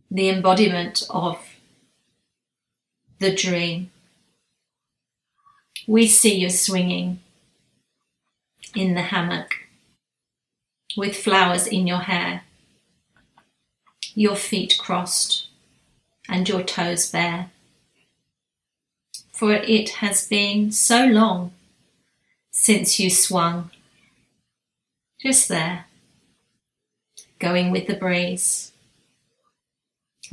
the 0.09 0.29
embodiment 0.29 1.03
of 1.11 1.37
the 3.19 3.35
dream. 3.35 3.91
We 5.85 6.07
see 6.07 6.39
you 6.39 6.49
swinging 6.49 7.19
in 8.73 8.95
the 8.95 9.03
hammock 9.03 9.51
with 10.97 11.15
flowers 11.15 11.67
in 11.67 11.85
your 11.85 11.99
hair, 11.99 12.41
your 14.15 14.35
feet 14.35 14.75
crossed 14.79 15.49
and 16.27 16.49
your 16.49 16.63
toes 16.63 17.11
bare. 17.11 17.51
For 19.35 19.51
it 19.51 19.89
has 19.99 20.25
been 20.25 20.71
so 20.71 21.05
long 21.05 21.51
since 22.51 23.01
you 23.01 23.09
swung, 23.09 23.69
just 25.19 25.49
there, 25.49 25.87
going 27.37 27.69
with 27.69 27.85
the 27.87 27.95
breeze, 27.95 28.71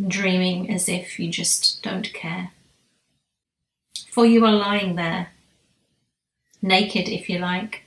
dreaming 0.06 0.70
as 0.70 0.88
if 0.88 1.18
you 1.18 1.32
just 1.32 1.82
don't 1.82 2.14
care. 2.14 2.52
For 4.08 4.24
you 4.24 4.46
are 4.46 4.54
lying 4.54 4.94
there, 4.94 5.30
naked 6.62 7.08
if 7.08 7.28
you 7.28 7.40
like, 7.40 7.82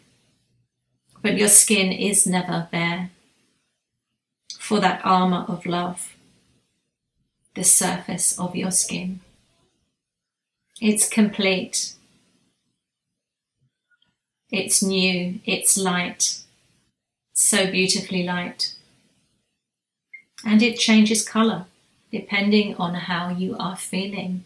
but 1.22 1.38
your 1.38 1.48
skin 1.48 1.94
is 1.94 2.28
never 2.28 2.68
bare. 2.74 3.12
For 4.60 4.82
that 4.82 5.00
armour 5.06 5.46
of 5.48 5.66
love, 5.66 6.14
the 7.54 7.64
surface 7.64 8.38
of 8.38 8.54
your 8.54 8.72
skin. 8.72 9.22
It's 10.82 11.08
complete. 11.08 11.94
It's 14.52 14.84
new. 14.84 15.40
It's 15.46 15.78
light. 15.78 16.40
So 17.34 17.72
beautifully 17.72 18.24
light. 18.24 18.76
And 20.46 20.62
it 20.62 20.78
changes 20.78 21.28
colour 21.28 21.66
depending 22.12 22.76
on 22.76 22.94
how 22.94 23.30
you 23.30 23.56
are 23.58 23.76
feeling. 23.76 24.44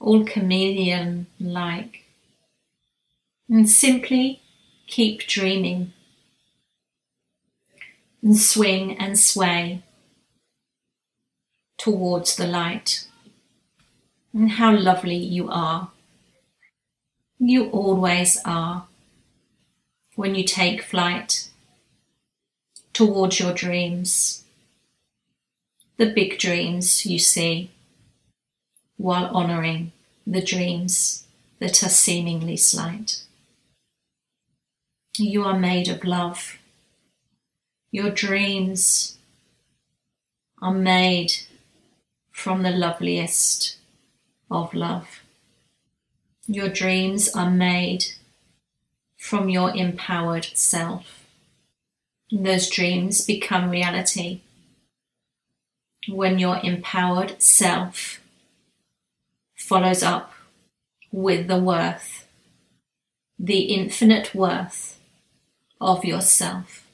All 0.00 0.24
chameleon 0.24 1.26
like. 1.38 2.04
And 3.48 3.68
simply 3.68 4.42
keep 4.86 5.26
dreaming 5.26 5.92
and 8.22 8.36
swing 8.36 8.96
and 8.98 9.18
sway 9.18 9.82
towards 11.78 12.36
the 12.36 12.46
light. 12.46 13.06
And 14.32 14.52
how 14.52 14.76
lovely 14.76 15.16
you 15.16 15.48
are. 15.48 15.90
You 17.38 17.70
always 17.70 18.38
are 18.44 18.86
when 20.16 20.34
you 20.34 20.44
take 20.44 20.82
flight 20.82 21.48
towards 22.92 23.38
your 23.38 23.52
dreams, 23.52 24.44
the 25.96 26.12
big 26.12 26.38
dreams 26.38 27.06
you 27.06 27.18
see, 27.18 27.70
while 28.96 29.26
honouring 29.26 29.92
the 30.26 30.42
dreams 30.42 31.24
that 31.60 31.82
are 31.82 31.88
seemingly 31.88 32.56
slight. 32.56 33.22
You 35.16 35.44
are 35.44 35.58
made 35.58 35.88
of 35.88 36.04
love. 36.04 36.58
Your 37.90 38.10
dreams 38.10 39.16
are 40.60 40.74
made 40.74 41.32
from 42.30 42.62
the 42.62 42.70
loveliest 42.70 43.77
of 44.50 44.74
love. 44.74 45.22
Your 46.46 46.68
dreams 46.68 47.28
are 47.34 47.50
made 47.50 48.04
from 49.18 49.48
your 49.48 49.74
empowered 49.74 50.46
self. 50.54 51.24
Those 52.30 52.70
dreams 52.70 53.24
become 53.24 53.70
reality 53.70 54.40
when 56.08 56.38
your 56.38 56.58
empowered 56.62 57.40
self 57.42 58.20
follows 59.56 60.02
up 60.02 60.32
with 61.12 61.48
the 61.48 61.58
worth, 61.58 62.26
the 63.38 63.60
infinite 63.60 64.34
worth 64.34 64.98
of 65.80 66.04
yourself. 66.04 66.87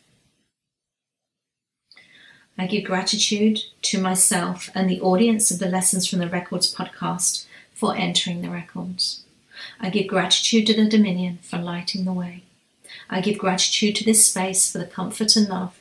I 2.57 2.67
give 2.67 2.85
gratitude 2.85 3.61
to 3.83 4.01
myself 4.01 4.71
and 4.75 4.89
the 4.89 5.01
audience 5.01 5.51
of 5.51 5.59
the 5.59 5.69
Lessons 5.69 6.07
from 6.07 6.21
the 6.21 6.29
Records 6.29 6.73
podcast 6.73 7.47
for 7.73 7.97
entering 7.97 8.43
the 8.43 8.51
records. 8.51 9.23
I 9.81 9.91
give 9.91 10.07
gratitude 10.07 10.67
to 10.67 10.75
the 10.75 10.89
Dominion 10.89 11.39
for 11.43 11.59
lighting 11.59 12.05
the 12.05 12.13
way. 12.13 12.43
I 13.11 13.21
give 13.21 13.39
gratitude 13.39 13.97
to 13.97 14.05
this 14.05 14.27
space 14.27 14.71
for 14.71 14.79
the 14.79 14.87
comfort 14.87 15.37
and 15.37 15.49
love. 15.49 15.81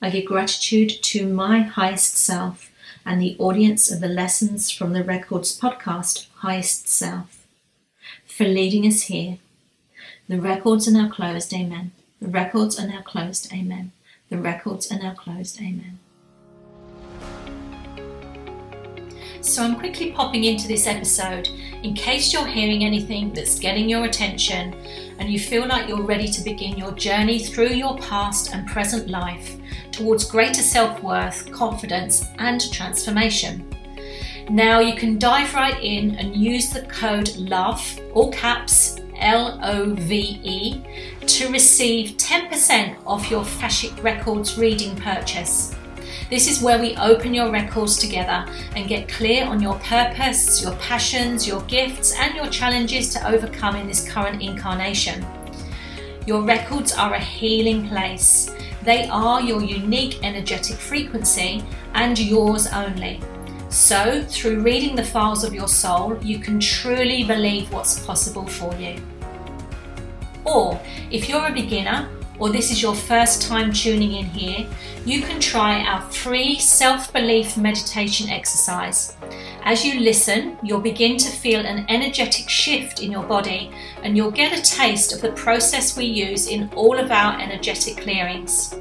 I 0.00 0.10
give 0.10 0.26
gratitude 0.26 0.90
to 1.02 1.26
my 1.26 1.60
highest 1.60 2.16
self 2.16 2.70
and 3.04 3.20
the 3.20 3.36
audience 3.38 3.90
of 3.90 4.00
the 4.00 4.08
Lessons 4.08 4.70
from 4.70 4.92
the 4.92 5.04
Records 5.04 5.58
podcast, 5.58 6.26
Highest 6.36 6.88
Self, 6.88 7.46
for 8.26 8.44
leading 8.44 8.86
us 8.86 9.02
here 9.02 9.38
the 10.28 10.40
records 10.40 10.88
are 10.88 10.92
now 10.92 11.08
closed, 11.08 11.52
amen. 11.52 11.92
The 12.20 12.28
records 12.28 12.78
are 12.78 12.86
now 12.86 13.02
closed, 13.02 13.52
amen. 13.52 13.92
The 14.32 14.38
records 14.38 14.90
are 14.90 14.98
now 14.98 15.12
closed, 15.12 15.60
amen. 15.60 15.98
So 19.42 19.62
I'm 19.62 19.76
quickly 19.76 20.12
popping 20.12 20.44
into 20.44 20.66
this 20.66 20.86
episode 20.86 21.50
in 21.82 21.92
case 21.92 22.32
you're 22.32 22.46
hearing 22.46 22.82
anything 22.82 23.34
that's 23.34 23.58
getting 23.58 23.90
your 23.90 24.06
attention 24.06 24.72
and 25.18 25.30
you 25.30 25.38
feel 25.38 25.66
like 25.66 25.86
you're 25.86 26.00
ready 26.00 26.28
to 26.28 26.42
begin 26.42 26.78
your 26.78 26.92
journey 26.92 27.40
through 27.40 27.74
your 27.74 27.98
past 27.98 28.54
and 28.54 28.66
present 28.66 29.10
life 29.10 29.54
towards 29.90 30.24
greater 30.24 30.62
self 30.62 31.02
worth, 31.02 31.52
confidence, 31.52 32.24
and 32.38 32.72
transformation. 32.72 33.68
Now 34.48 34.80
you 34.80 34.96
can 34.96 35.18
dive 35.18 35.52
right 35.52 35.78
in 35.84 36.14
and 36.14 36.34
use 36.34 36.70
the 36.70 36.86
code 36.86 37.36
LOVE, 37.36 38.00
all 38.14 38.32
caps, 38.32 38.96
L 39.16 39.60
O 39.62 39.94
V 39.94 40.40
E, 40.42 41.11
to 41.26 41.48
receive 41.52 42.16
10% 42.16 42.96
off 43.06 43.30
your 43.30 43.42
Akashic 43.42 44.02
Records 44.02 44.58
reading 44.58 44.96
purchase. 44.96 45.74
This 46.30 46.50
is 46.50 46.62
where 46.62 46.80
we 46.80 46.96
open 46.96 47.32
your 47.32 47.50
records 47.50 47.96
together 47.96 48.44
and 48.74 48.88
get 48.88 49.08
clear 49.08 49.44
on 49.44 49.62
your 49.62 49.78
purpose, 49.80 50.62
your 50.62 50.74
passions, 50.76 51.46
your 51.46 51.62
gifts, 51.62 52.18
and 52.18 52.34
your 52.34 52.48
challenges 52.48 53.10
to 53.10 53.28
overcome 53.28 53.76
in 53.76 53.86
this 53.86 54.08
current 54.08 54.42
incarnation. 54.42 55.24
Your 56.26 56.42
records 56.42 56.92
are 56.92 57.14
a 57.14 57.20
healing 57.20 57.88
place. 57.88 58.54
They 58.82 59.06
are 59.08 59.40
your 59.40 59.62
unique 59.62 60.24
energetic 60.24 60.76
frequency 60.76 61.62
and 61.94 62.18
yours 62.18 62.66
only. 62.68 63.20
So, 63.68 64.22
through 64.28 64.60
reading 64.60 64.96
the 64.96 65.04
files 65.04 65.44
of 65.44 65.54
your 65.54 65.68
soul, 65.68 66.18
you 66.22 66.38
can 66.38 66.60
truly 66.60 67.24
believe 67.24 67.72
what's 67.72 68.04
possible 68.04 68.46
for 68.46 68.74
you. 68.76 68.96
Or, 70.44 70.80
if 71.10 71.28
you're 71.28 71.46
a 71.46 71.52
beginner 71.52 72.08
or 72.38 72.50
this 72.50 72.70
is 72.70 72.82
your 72.82 72.94
first 72.94 73.42
time 73.42 73.72
tuning 73.72 74.12
in 74.12 74.26
here, 74.26 74.66
you 75.04 75.22
can 75.22 75.40
try 75.40 75.80
our 75.84 76.00
free 76.10 76.58
self 76.58 77.12
belief 77.12 77.56
meditation 77.56 78.28
exercise. 78.30 79.16
As 79.64 79.84
you 79.84 80.00
listen, 80.00 80.58
you'll 80.62 80.80
begin 80.80 81.16
to 81.18 81.30
feel 81.30 81.64
an 81.64 81.86
energetic 81.88 82.48
shift 82.48 83.00
in 83.00 83.12
your 83.12 83.22
body 83.22 83.70
and 84.02 84.16
you'll 84.16 84.32
get 84.32 84.58
a 84.58 84.62
taste 84.62 85.12
of 85.12 85.20
the 85.20 85.32
process 85.32 85.96
we 85.96 86.06
use 86.06 86.48
in 86.48 86.68
all 86.74 86.98
of 86.98 87.12
our 87.12 87.40
energetic 87.40 87.98
clearings. 87.98 88.74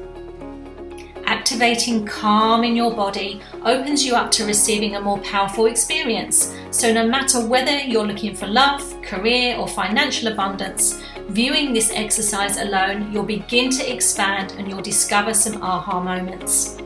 Activating 1.25 2.05
calm 2.05 2.63
in 2.63 2.75
your 2.75 2.93
body 2.93 3.41
opens 3.63 4.05
you 4.05 4.15
up 4.15 4.31
to 4.31 4.45
receiving 4.45 4.95
a 4.95 5.01
more 5.01 5.19
powerful 5.19 5.67
experience. 5.67 6.53
So, 6.71 6.91
no 6.91 7.07
matter 7.07 7.45
whether 7.45 7.77
you're 7.79 8.05
looking 8.05 8.35
for 8.35 8.47
love, 8.47 8.83
career, 9.01 9.55
or 9.55 9.67
financial 9.67 10.31
abundance, 10.31 11.01
viewing 11.33 11.73
this 11.73 11.91
exercise 11.91 12.57
alone, 12.57 13.11
you'll 13.11 13.23
begin 13.23 13.69
to 13.71 13.93
expand 13.93 14.53
and 14.57 14.67
you'll 14.67 14.81
discover 14.81 15.33
some 15.33 15.61
aha 15.63 16.01
moments. 16.01 16.77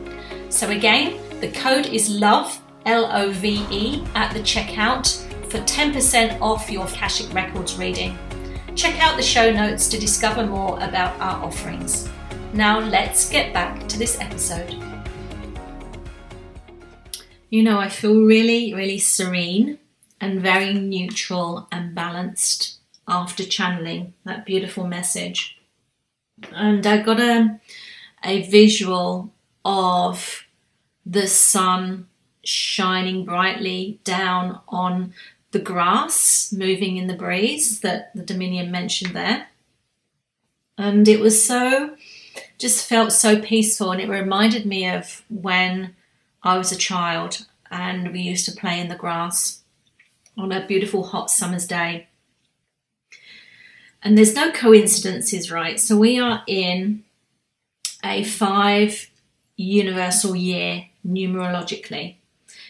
So, 0.48 0.70
again, 0.70 1.18
the 1.40 1.50
code 1.50 1.86
is 1.86 2.08
LOVE, 2.08 2.60
L 2.86 3.10
O 3.12 3.32
V 3.32 3.66
E, 3.70 4.04
at 4.14 4.32
the 4.32 4.40
checkout 4.40 5.22
for 5.50 5.58
10% 5.58 6.40
off 6.40 6.70
your 6.70 6.86
Akashic 6.86 7.32
Records 7.34 7.76
reading. 7.76 8.16
Check 8.74 9.00
out 9.00 9.16
the 9.16 9.22
show 9.22 9.52
notes 9.52 9.88
to 9.88 9.98
discover 9.98 10.46
more 10.46 10.76
about 10.76 11.18
our 11.20 11.44
offerings. 11.44 12.08
Now 12.52 12.78
let's 12.78 13.28
get 13.28 13.52
back 13.52 13.88
to 13.88 13.98
this 13.98 14.20
episode. 14.20 14.76
You 17.50 17.62
know, 17.62 17.78
I 17.78 17.88
feel 17.88 18.22
really, 18.22 18.74
really 18.74 18.98
serene 18.98 19.78
and 20.20 20.40
very 20.40 20.74
neutral 20.74 21.68
and 21.70 21.94
balanced 21.94 22.75
after 23.08 23.44
channeling 23.44 24.14
that 24.24 24.46
beautiful 24.46 24.86
message. 24.86 25.58
And 26.52 26.86
I 26.86 27.02
got 27.02 27.20
a, 27.20 27.60
a 28.24 28.42
visual 28.48 29.32
of 29.64 30.44
the 31.04 31.26
sun 31.26 32.08
shining 32.44 33.24
brightly 33.24 34.00
down 34.04 34.60
on 34.68 35.14
the 35.52 35.58
grass 35.58 36.52
moving 36.52 36.96
in 36.96 37.06
the 37.06 37.14
breeze 37.14 37.80
that 37.80 38.14
the 38.14 38.22
Dominion 38.22 38.70
mentioned 38.70 39.14
there. 39.14 39.48
And 40.76 41.08
it 41.08 41.20
was 41.20 41.42
so, 41.42 41.96
just 42.58 42.86
felt 42.86 43.12
so 43.12 43.40
peaceful. 43.40 43.92
And 43.92 44.00
it 44.00 44.08
reminded 44.08 44.66
me 44.66 44.88
of 44.88 45.22
when 45.30 45.96
I 46.42 46.58
was 46.58 46.70
a 46.72 46.76
child 46.76 47.46
and 47.70 48.12
we 48.12 48.20
used 48.20 48.44
to 48.46 48.60
play 48.60 48.80
in 48.80 48.88
the 48.88 48.94
grass 48.94 49.62
on 50.36 50.52
a 50.52 50.66
beautiful 50.66 51.04
hot 51.04 51.30
summer's 51.30 51.66
day. 51.66 52.08
And 54.06 54.16
there's 54.16 54.36
no 54.36 54.52
coincidences, 54.52 55.50
right? 55.50 55.80
So 55.80 55.96
we 55.96 56.16
are 56.16 56.44
in 56.46 57.02
a 58.04 58.22
five 58.22 59.10
universal 59.56 60.36
year 60.36 60.86
numerologically 61.04 62.14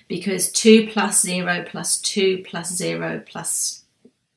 because 0.08 0.50
2 0.52 0.88
plus 0.88 1.20
0 1.20 1.66
plus 1.68 2.00
2 2.00 2.42
plus 2.48 2.74
0 2.74 3.22
plus 3.26 3.84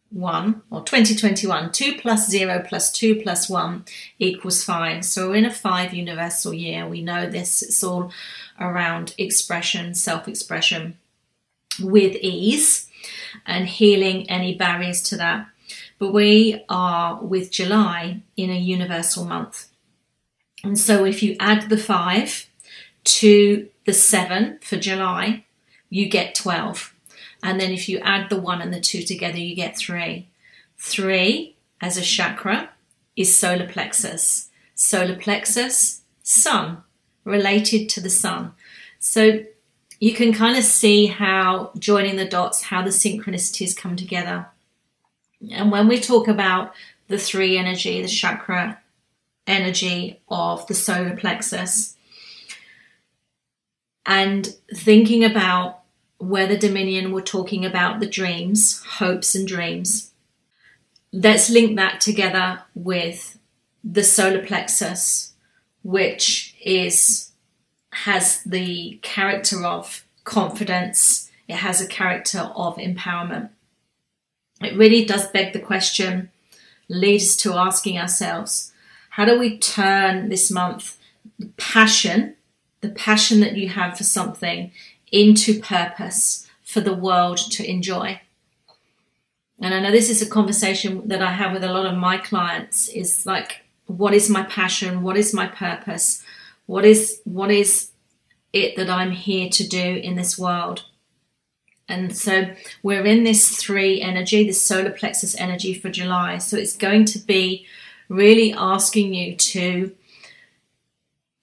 1 0.10 0.62
or 0.72 0.84
2021 0.84 1.72
2 1.72 2.00
plus 2.00 2.28
0 2.30 2.66
plus 2.68 2.92
2 2.92 3.22
plus 3.22 3.48
1 3.48 3.86
equals 4.18 4.66
5 4.66 5.06
so 5.06 5.30
we're 5.30 5.36
in 5.36 5.46
a 5.46 5.54
5 5.54 5.94
universal 5.94 6.54
year. 6.54 6.86
We 6.86 7.02
know 7.02 7.30
this 7.30 7.62
it's 7.62 7.82
all 7.82 8.12
around 8.60 9.16
expression 9.18 9.94
self-expression 9.94 10.98
with 11.80 12.18
ease 12.18 12.90
and 13.46 13.70
healing 13.70 14.30
any 14.30 14.54
barriers 14.54 15.02
to 15.04 15.16
that 15.16 15.48
but 16.00 16.14
we 16.14 16.64
are 16.70 17.22
with 17.22 17.52
July 17.52 18.22
in 18.36 18.50
a 18.50 18.58
universal 18.58 19.26
month 19.26 19.68
and 20.64 20.80
so 20.80 21.06
if 21.06 21.22
you 21.22 21.36
add 21.40 21.70
the 21.70 21.78
5 21.78 22.50
to 23.04 23.70
the 23.86 23.94
7 23.94 24.60
for 24.62 24.78
July 24.78 25.46
you 25.90 26.08
get 26.08 26.36
12. 26.36 26.94
And 27.42 27.60
then 27.60 27.72
if 27.72 27.90
you 27.90 28.00
add 28.00 28.30
the 28.30 28.40
1 28.40 28.62
and 28.62 28.74
the 28.74 28.80
2 28.80 29.04
together, 29.04 29.38
you 29.38 29.56
get 29.56 29.78
3. 29.78 30.28
3 30.78 31.56
as 31.82 31.98
a 31.98 32.02
chakra 32.02 32.70
is 33.16 33.38
solar 33.38 33.68
plexus. 33.68 34.50
Solar 34.76 35.16
plexus, 35.16 36.02
sun, 36.24 36.84
related 37.26 37.90
to 37.90 38.02
the 38.02 38.10
sun. 38.10 38.54
So 39.00 39.44
you 40.00 40.14
can 40.14 40.32
kind 40.32 40.58
of 40.58 40.64
see 40.64 41.08
how 41.08 41.72
joining 41.78 42.16
the 42.16 42.26
dots, 42.26 42.64
how 42.64 42.82
the 42.82 42.90
synchronicities 42.90 43.76
come 43.76 43.96
together. 43.96 44.48
And 45.52 45.72
when 45.72 45.88
we 45.88 46.00
talk 46.00 46.28
about 46.28 46.74
the 47.08 47.18
three 47.18 47.58
energy, 47.58 48.02
the 48.02 48.08
chakra 48.08 48.80
energy 49.48 50.20
of 50.30 50.68
the 50.68 50.76
solar 50.76 51.16
plexus, 51.16 51.96
and 54.06 54.56
thinking 54.74 55.24
about 55.24 55.80
where 56.18 56.48
the 56.48 56.58
Dominion 56.58 57.12
were 57.14 57.22
talking 57.22 57.66
about 57.66 58.00
the 58.00 58.08
dreams, 58.08 58.84
hopes, 58.84 59.36
and 59.36 59.48
dreams. 59.48 60.12
Let's 61.14 61.50
link 61.50 61.78
that 61.78 62.02
together 62.02 62.64
with 62.76 63.40
the 63.84 64.04
solar 64.04 64.46
plexus, 64.46 65.34
which 65.84 66.56
is 66.62 67.32
has 67.92 68.44
the 68.44 69.00
character 69.02 69.66
of 69.66 70.06
confidence. 70.24 71.32
It 71.48 71.56
has 71.56 71.82
a 71.82 71.88
character 71.88 72.52
of 72.56 72.76
empowerment. 72.78 73.50
It 74.62 74.78
really 74.78 75.06
does 75.06 75.28
beg 75.28 75.54
the 75.54 75.60
question, 75.60 76.30
lead 76.88 77.22
us 77.22 77.36
to 77.38 77.54
asking 77.54 77.98
ourselves, 77.98 78.72
how 79.12 79.26
do 79.26 79.40
we 79.40 79.58
turn 79.58 80.30
this 80.30 80.52
month 80.52 80.98
passion, 81.58 82.36
the 82.82 82.90
passion 82.90 83.40
that 83.42 83.56
you 83.56 83.70
have 83.70 83.98
for 83.98 84.04
something, 84.04 84.72
into 85.12 85.60
purpose 85.60 86.48
for 86.64 86.82
the 86.82 86.94
world 86.94 87.38
to 87.38 87.70
enjoy. 87.70 88.22
And 89.60 89.74
I 89.74 89.80
know 89.80 89.92
this 89.92 90.10
is 90.10 90.22
a 90.22 90.30
conversation 90.30 91.08
that 91.08 91.22
I 91.22 91.32
have 91.32 91.52
with 91.52 91.64
a 91.64 91.74
lot 91.74 91.86
of 91.86 91.98
my 91.98 92.18
clients 92.18 92.88
is 92.90 93.26
like, 93.26 93.62
what 93.88 94.14
is 94.14 94.30
my 94.30 94.44
passion? 94.44 95.02
What 95.02 95.18
is 95.18 95.34
my 95.34 95.48
purpose? 95.48 96.24
What 96.68 96.86
is, 96.86 97.22
what 97.24 97.52
is 97.52 97.90
it 98.54 98.78
that 98.78 98.90
I'm 98.90 99.12
here 99.12 99.50
to 99.50 99.68
do 99.68 99.80
in 99.80 100.16
this 100.16 100.38
world? 100.38 100.86
And 101.90 102.16
so 102.16 102.54
we're 102.84 103.06
in 103.06 103.24
this 103.24 103.58
three 103.58 104.00
energy, 104.00 104.46
this 104.46 104.62
solar 104.62 104.92
plexus 104.92 105.36
energy 105.40 105.74
for 105.74 105.90
July. 105.90 106.38
So 106.38 106.56
it's 106.56 106.78
going 106.78 107.06
to 107.06 107.20
be 107.20 107.66
really 108.08 108.54
asking 108.54 109.14
you 109.14 109.36
to 109.36 109.96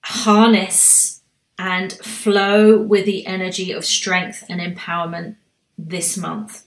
harness 0.03 1.21
and 1.59 1.93
flow 1.93 2.77
with 2.77 3.05
the 3.05 3.25
energy 3.25 3.71
of 3.71 3.83
strength 3.83 4.43
and 4.47 4.61
empowerment 4.61 5.35
this 5.77 6.17
month. 6.17 6.65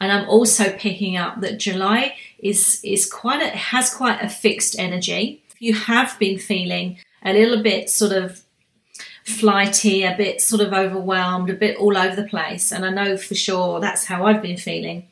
And 0.00 0.12
I'm 0.12 0.28
also 0.28 0.70
picking 0.76 1.16
up 1.16 1.40
that 1.40 1.58
July 1.58 2.16
is 2.38 2.80
is 2.84 3.10
quite 3.10 3.42
a 3.42 3.48
has 3.56 3.92
quite 3.92 4.22
a 4.22 4.28
fixed 4.28 4.78
energy. 4.78 5.42
If 5.50 5.60
you 5.60 5.74
have 5.74 6.16
been 6.18 6.38
feeling 6.38 6.98
a 7.24 7.32
little 7.32 7.62
bit 7.62 7.90
sort 7.90 8.12
of 8.12 8.42
flighty, 9.28 10.04
a 10.04 10.16
bit 10.16 10.40
sort 10.40 10.62
of 10.62 10.72
overwhelmed, 10.72 11.50
a 11.50 11.54
bit 11.54 11.76
all 11.76 11.96
over 11.96 12.16
the 12.16 12.28
place, 12.28 12.72
and 12.72 12.84
I 12.84 12.90
know 12.90 13.16
for 13.16 13.34
sure 13.34 13.80
that's 13.80 14.06
how 14.06 14.24
I've 14.24 14.42
been 14.42 14.56
feeling, 14.56 15.06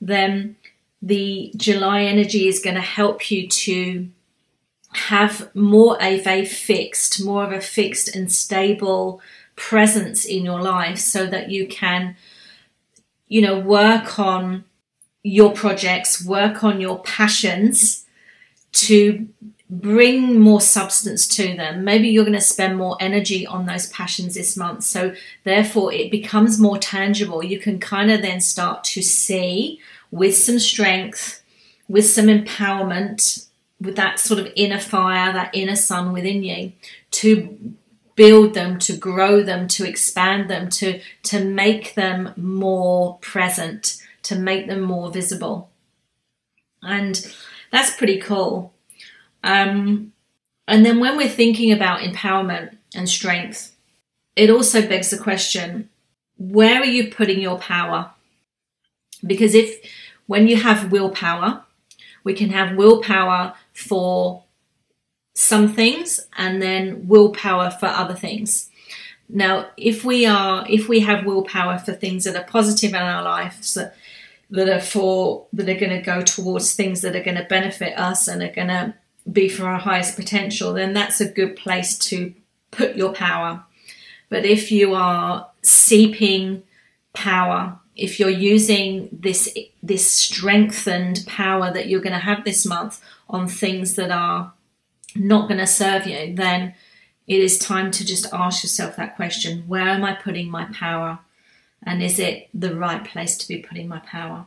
then 0.00 0.56
the 1.00 1.52
July 1.56 2.02
energy 2.02 2.48
is 2.48 2.60
going 2.60 2.76
to 2.76 2.82
help 2.82 3.30
you 3.30 3.48
to 3.48 4.08
have 4.92 5.54
more 5.54 6.02
of 6.02 6.26
a 6.26 6.44
fixed, 6.44 7.24
more 7.24 7.44
of 7.44 7.52
a 7.52 7.60
fixed 7.60 8.14
and 8.14 8.30
stable 8.30 9.20
presence 9.54 10.24
in 10.24 10.44
your 10.44 10.60
life 10.60 10.98
so 10.98 11.26
that 11.26 11.50
you 11.50 11.66
can, 11.66 12.16
you 13.28 13.40
know, 13.40 13.58
work 13.58 14.18
on 14.18 14.64
your 15.22 15.52
projects, 15.52 16.24
work 16.24 16.62
on 16.62 16.80
your 16.80 17.00
passions 17.02 18.06
to 18.72 19.28
bring 19.68 20.38
more 20.38 20.60
substance 20.60 21.26
to 21.26 21.56
them. 21.56 21.84
Maybe 21.84 22.08
you're 22.08 22.24
going 22.24 22.34
to 22.34 22.40
spend 22.40 22.76
more 22.76 22.96
energy 23.00 23.46
on 23.46 23.66
those 23.66 23.88
passions 23.88 24.34
this 24.34 24.56
month. 24.56 24.84
So, 24.84 25.14
therefore, 25.44 25.92
it 25.92 26.10
becomes 26.10 26.60
more 26.60 26.78
tangible. 26.78 27.44
You 27.44 27.58
can 27.58 27.80
kind 27.80 28.10
of 28.10 28.22
then 28.22 28.40
start 28.40 28.84
to 28.84 29.02
see 29.02 29.80
with 30.10 30.36
some 30.36 30.58
strength, 30.58 31.42
with 31.88 32.06
some 32.06 32.26
empowerment, 32.26 33.46
with 33.80 33.96
that 33.96 34.20
sort 34.20 34.40
of 34.40 34.52
inner 34.56 34.78
fire, 34.78 35.32
that 35.32 35.54
inner 35.54 35.76
sun 35.76 36.12
within 36.12 36.42
you, 36.42 36.72
to 37.10 37.76
build 38.14 38.54
them, 38.54 38.78
to 38.78 38.96
grow 38.96 39.42
them, 39.42 39.68
to 39.68 39.86
expand 39.86 40.48
them, 40.48 40.70
to, 40.70 41.00
to 41.24 41.44
make 41.44 41.94
them 41.94 42.32
more 42.36 43.18
present, 43.18 44.02
to 44.22 44.36
make 44.36 44.66
them 44.66 44.80
more 44.80 45.10
visible. 45.10 45.70
And 46.82 47.34
that's 47.70 47.94
pretty 47.94 48.18
cool. 48.18 48.72
Um, 49.46 50.12
and 50.66 50.84
then 50.84 50.98
when 50.98 51.16
we're 51.16 51.28
thinking 51.28 51.72
about 51.72 52.00
empowerment 52.00 52.76
and 52.94 53.08
strength, 53.08 53.74
it 54.34 54.50
also 54.50 54.86
begs 54.86 55.10
the 55.10 55.18
question 55.18 55.88
where 56.36 56.82
are 56.82 56.84
you 56.84 57.10
putting 57.10 57.40
your 57.40 57.58
power? 57.58 58.10
Because 59.26 59.54
if 59.54 59.80
when 60.26 60.48
you 60.48 60.56
have 60.56 60.92
willpower, 60.92 61.64
we 62.24 62.34
can 62.34 62.50
have 62.50 62.76
willpower 62.76 63.54
for 63.72 64.44
some 65.32 65.72
things 65.72 66.26
and 66.36 66.60
then 66.60 67.06
willpower 67.06 67.70
for 67.70 67.86
other 67.86 68.14
things. 68.14 68.68
Now, 69.28 69.68
if 69.76 70.04
we 70.04 70.26
are, 70.26 70.66
if 70.68 70.88
we 70.88 71.00
have 71.00 71.24
willpower 71.24 71.78
for 71.78 71.92
things 71.92 72.24
that 72.24 72.36
are 72.36 72.44
positive 72.44 72.90
in 72.90 72.96
our 72.96 73.22
lives, 73.22 73.78
that 74.50 74.68
are 74.68 74.80
for, 74.80 75.46
that 75.52 75.68
are 75.68 75.80
going 75.80 75.96
to 75.96 76.02
go 76.02 76.20
towards 76.20 76.74
things 76.74 77.00
that 77.00 77.16
are 77.16 77.22
going 77.22 77.36
to 77.36 77.44
benefit 77.44 77.98
us 77.98 78.28
and 78.28 78.42
are 78.42 78.52
going 78.52 78.68
to 78.68 78.94
be 79.30 79.48
for 79.48 79.66
our 79.66 79.78
highest 79.78 80.16
potential, 80.16 80.72
then 80.72 80.92
that's 80.92 81.20
a 81.20 81.30
good 81.30 81.56
place 81.56 81.98
to 81.98 82.34
put 82.70 82.96
your 82.96 83.12
power. 83.12 83.64
But 84.28 84.44
if 84.44 84.70
you 84.70 84.94
are 84.94 85.50
seeping 85.62 86.62
power, 87.12 87.78
if 87.94 88.20
you're 88.20 88.28
using 88.28 89.08
this 89.12 89.56
this 89.82 90.10
strengthened 90.10 91.24
power 91.26 91.72
that 91.72 91.88
you're 91.88 92.00
going 92.00 92.12
to 92.12 92.18
have 92.18 92.44
this 92.44 92.66
month 92.66 93.00
on 93.28 93.48
things 93.48 93.94
that 93.94 94.10
are 94.10 94.52
not 95.14 95.48
going 95.48 95.60
to 95.60 95.66
serve 95.66 96.06
you, 96.06 96.34
then 96.34 96.74
it 97.26 97.40
is 97.40 97.58
time 97.58 97.90
to 97.90 98.04
just 98.04 98.32
ask 98.32 98.62
yourself 98.62 98.96
that 98.96 99.16
question 99.16 99.64
where 99.66 99.88
am 99.88 100.04
I 100.04 100.14
putting 100.14 100.50
my 100.50 100.66
power? 100.66 101.18
And 101.82 102.02
is 102.02 102.18
it 102.18 102.48
the 102.52 102.74
right 102.74 103.04
place 103.04 103.36
to 103.38 103.48
be 103.48 103.58
putting 103.58 103.88
my 103.88 104.00
power? 104.00 104.46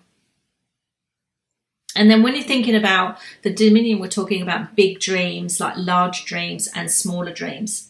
And 1.96 2.10
then 2.10 2.22
when 2.22 2.36
you're 2.36 2.44
thinking 2.44 2.76
about 2.76 3.18
the 3.42 3.54
Dominion, 3.54 4.00
we're 4.00 4.08
talking 4.08 4.42
about 4.42 4.76
big 4.76 5.00
dreams, 5.00 5.60
like 5.60 5.76
large 5.76 6.26
dreams 6.26 6.70
and 6.76 6.92
smaller 6.92 7.34
dreams. 7.34 7.90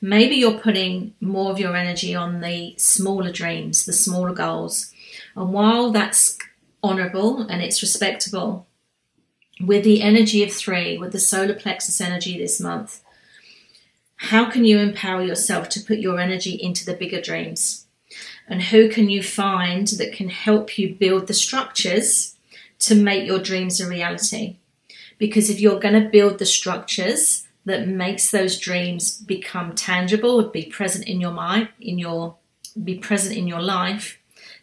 Maybe 0.00 0.36
you're 0.36 0.58
putting 0.58 1.14
more 1.20 1.52
of 1.52 1.58
your 1.58 1.76
energy 1.76 2.14
on 2.14 2.40
the 2.40 2.74
smaller 2.76 3.32
dreams, 3.32 3.86
the 3.86 3.92
smaller 3.92 4.32
goals. 4.32 4.92
And 5.34 5.52
while 5.52 5.90
that's 5.90 6.38
honourable 6.82 7.42
and 7.42 7.62
it's 7.62 7.82
respectable, 7.82 8.66
with 9.60 9.84
the 9.84 10.02
energy 10.02 10.42
of 10.42 10.52
three, 10.52 10.98
with 10.98 11.12
the 11.12 11.18
solar 11.18 11.54
plexus 11.54 12.00
energy 12.00 12.36
this 12.38 12.60
month, 12.60 13.02
how 14.16 14.50
can 14.50 14.64
you 14.64 14.78
empower 14.78 15.22
yourself 15.22 15.68
to 15.70 15.80
put 15.80 15.98
your 15.98 16.18
energy 16.18 16.52
into 16.52 16.84
the 16.84 16.94
bigger 16.94 17.20
dreams? 17.20 17.86
And 18.48 18.62
who 18.62 18.88
can 18.88 19.08
you 19.08 19.22
find 19.22 19.86
that 19.88 20.12
can 20.12 20.28
help 20.28 20.78
you 20.78 20.94
build 20.94 21.26
the 21.26 21.34
structures 21.34 22.35
to 22.80 22.94
make 22.94 23.26
your 23.26 23.38
dreams 23.38 23.80
a 23.80 23.88
reality? 23.88 24.56
Because 25.18 25.50
if 25.50 25.60
you're 25.60 25.80
going 25.80 26.00
to 26.00 26.10
build 26.10 26.38
the 26.38 26.46
structures 26.46 27.46
that 27.64 27.88
makes 27.88 28.30
those 28.30 28.58
dreams 28.58 29.18
become 29.18 29.74
tangible, 29.74 30.42
be 30.48 30.64
present 30.64 31.06
in 31.06 31.20
your 31.20 31.32
mind, 31.32 31.68
in 31.80 31.98
your 31.98 32.36
be 32.82 32.98
present 32.98 33.34
in 33.34 33.46
your 33.46 33.62
life, 33.62 34.18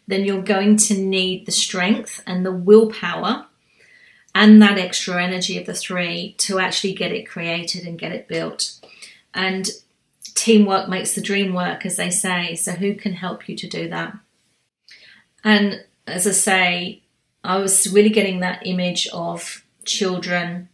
then 0.06 0.24
you're 0.24 0.42
going 0.42 0.76
to 0.76 0.96
need 0.96 1.46
the 1.46 1.52
strength 1.52 2.22
and 2.26 2.46
the 2.46 2.52
willpower 2.52 3.46
and 4.34 4.60
that 4.60 4.78
extra 4.78 5.22
energy 5.22 5.58
of 5.58 5.66
the 5.66 5.74
three 5.74 6.34
to 6.38 6.58
actually 6.58 6.92
get 6.92 7.12
it 7.12 7.28
created 7.28 7.86
and 7.86 7.98
get 7.98 8.12
it 8.12 8.28
built. 8.28 8.78
And 9.32 9.70
teamwork 10.34 10.88
makes 10.88 11.14
the 11.14 11.20
dream 11.20 11.54
work, 11.54 11.86
as 11.86 11.96
they 11.96 12.10
say. 12.10 12.54
So, 12.56 12.72
who 12.72 12.94
can 12.94 13.14
help 13.14 13.48
you 13.48 13.56
to 13.56 13.68
do 13.68 13.88
that? 13.88 14.16
And 15.42 15.84
as 16.06 16.26
I 16.26 16.32
say, 16.32 17.02
I 17.44 17.58
was 17.58 17.92
really 17.92 18.10
getting 18.10 18.40
that 18.40 18.66
image 18.66 19.06
of 19.12 19.64
children 19.84 20.70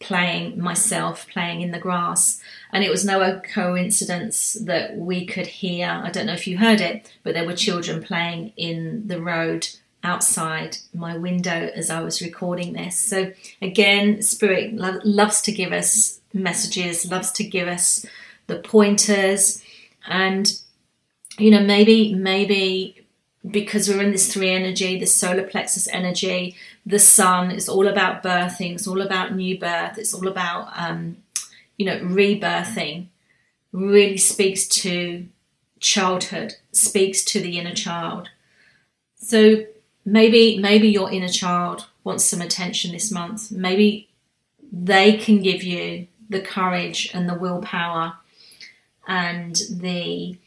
playing, 0.00 0.58
myself 0.58 1.28
playing 1.28 1.60
in 1.60 1.72
the 1.72 1.78
grass. 1.78 2.40
And 2.72 2.82
it 2.82 2.90
was 2.90 3.04
no 3.04 3.40
coincidence 3.40 4.54
that 4.54 4.96
we 4.96 5.26
could 5.26 5.46
hear, 5.46 5.88
I 5.88 6.10
don't 6.10 6.26
know 6.26 6.32
if 6.32 6.46
you 6.46 6.58
heard 6.58 6.80
it, 6.80 7.12
but 7.22 7.34
there 7.34 7.44
were 7.44 7.54
children 7.54 8.02
playing 8.02 8.54
in 8.56 9.06
the 9.06 9.20
road 9.20 9.68
outside 10.02 10.78
my 10.94 11.16
window 11.18 11.70
as 11.74 11.90
I 11.90 12.00
was 12.00 12.22
recording 12.22 12.72
this. 12.72 12.96
So, 12.96 13.32
again, 13.60 14.22
Spirit 14.22 14.74
lo- 14.74 15.00
loves 15.04 15.42
to 15.42 15.52
give 15.52 15.72
us 15.72 16.20
messages, 16.32 17.10
loves 17.10 17.30
to 17.32 17.44
give 17.44 17.68
us 17.68 18.06
the 18.46 18.58
pointers, 18.58 19.62
and 20.06 20.58
you 21.38 21.50
know, 21.50 21.62
maybe, 21.62 22.14
maybe 22.14 22.99
because 23.48 23.88
we're 23.88 24.02
in 24.02 24.12
this 24.12 24.32
three 24.32 24.50
energy, 24.50 24.98
this 24.98 25.14
solar 25.14 25.44
plexus 25.46 25.88
energy, 25.88 26.56
the 26.84 26.98
sun 26.98 27.50
is 27.50 27.68
all 27.68 27.88
about 27.88 28.22
birthing, 28.22 28.74
it's 28.74 28.86
all 28.86 29.00
about 29.00 29.34
new 29.34 29.58
birth, 29.58 29.96
it's 29.96 30.12
all 30.12 30.28
about, 30.28 30.70
um, 30.76 31.16
you 31.78 31.86
know, 31.86 31.98
rebirthing, 32.00 33.06
really 33.72 34.18
speaks 34.18 34.66
to 34.66 35.26
childhood, 35.78 36.54
speaks 36.72 37.24
to 37.24 37.40
the 37.40 37.58
inner 37.58 37.74
child. 37.74 38.28
So 39.16 39.64
maybe 40.04 40.58
maybe 40.58 40.88
your 40.88 41.10
inner 41.10 41.28
child 41.28 41.86
wants 42.04 42.24
some 42.24 42.40
attention 42.40 42.92
this 42.92 43.10
month. 43.10 43.50
Maybe 43.50 44.08
they 44.72 45.16
can 45.16 45.40
give 45.40 45.62
you 45.62 46.08
the 46.28 46.40
courage 46.40 47.10
and 47.14 47.28
the 47.28 47.34
willpower 47.34 48.14
and 49.08 49.60
the 49.70 50.38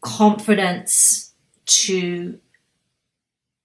confidence 0.00 1.27
to 1.68 2.38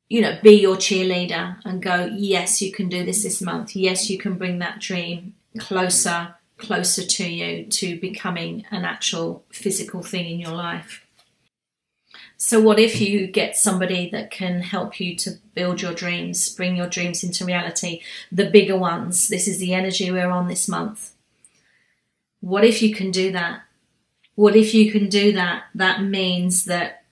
you 0.09 0.21
know 0.21 0.37
be 0.43 0.51
your 0.51 0.75
cheerleader 0.75 1.57
and 1.65 1.81
go 1.81 2.05
yes 2.13 2.61
you 2.61 2.71
can 2.71 2.89
do 2.89 3.03
this 3.03 3.23
this 3.23 3.41
month 3.41 3.75
yes 3.75 4.09
you 4.09 4.17
can 4.17 4.37
bring 4.37 4.59
that 4.59 4.79
dream 4.79 5.33
closer 5.57 6.35
closer 6.57 7.03
to 7.03 7.27
you 7.27 7.65
to 7.65 7.99
becoming 7.99 8.65
an 8.71 8.85
actual 8.85 9.43
physical 9.51 10.03
thing 10.03 10.29
in 10.29 10.39
your 10.39 10.51
life 10.51 11.03
so, 12.45 12.59
what 12.59 12.77
if 12.77 12.99
you 12.99 13.27
get 13.27 13.55
somebody 13.55 14.09
that 14.09 14.29
can 14.29 14.59
help 14.59 14.99
you 14.99 15.15
to 15.15 15.39
build 15.55 15.81
your 15.81 15.93
dreams, 15.93 16.53
bring 16.53 16.75
your 16.75 16.89
dreams 16.89 17.23
into 17.23 17.45
reality, 17.45 18.01
the 18.33 18.49
bigger 18.49 18.77
ones? 18.77 19.29
This 19.29 19.47
is 19.47 19.59
the 19.59 19.73
energy 19.73 20.11
we're 20.11 20.29
on 20.29 20.49
this 20.49 20.67
month. 20.67 21.13
What 22.41 22.65
if 22.65 22.81
you 22.81 22.93
can 22.93 23.11
do 23.11 23.31
that? 23.31 23.61
What 24.35 24.57
if 24.57 24.73
you 24.73 24.91
can 24.91 25.07
do 25.07 25.31
that? 25.31 25.63
That 25.73 26.03
means 26.03 26.65
that 26.65 27.02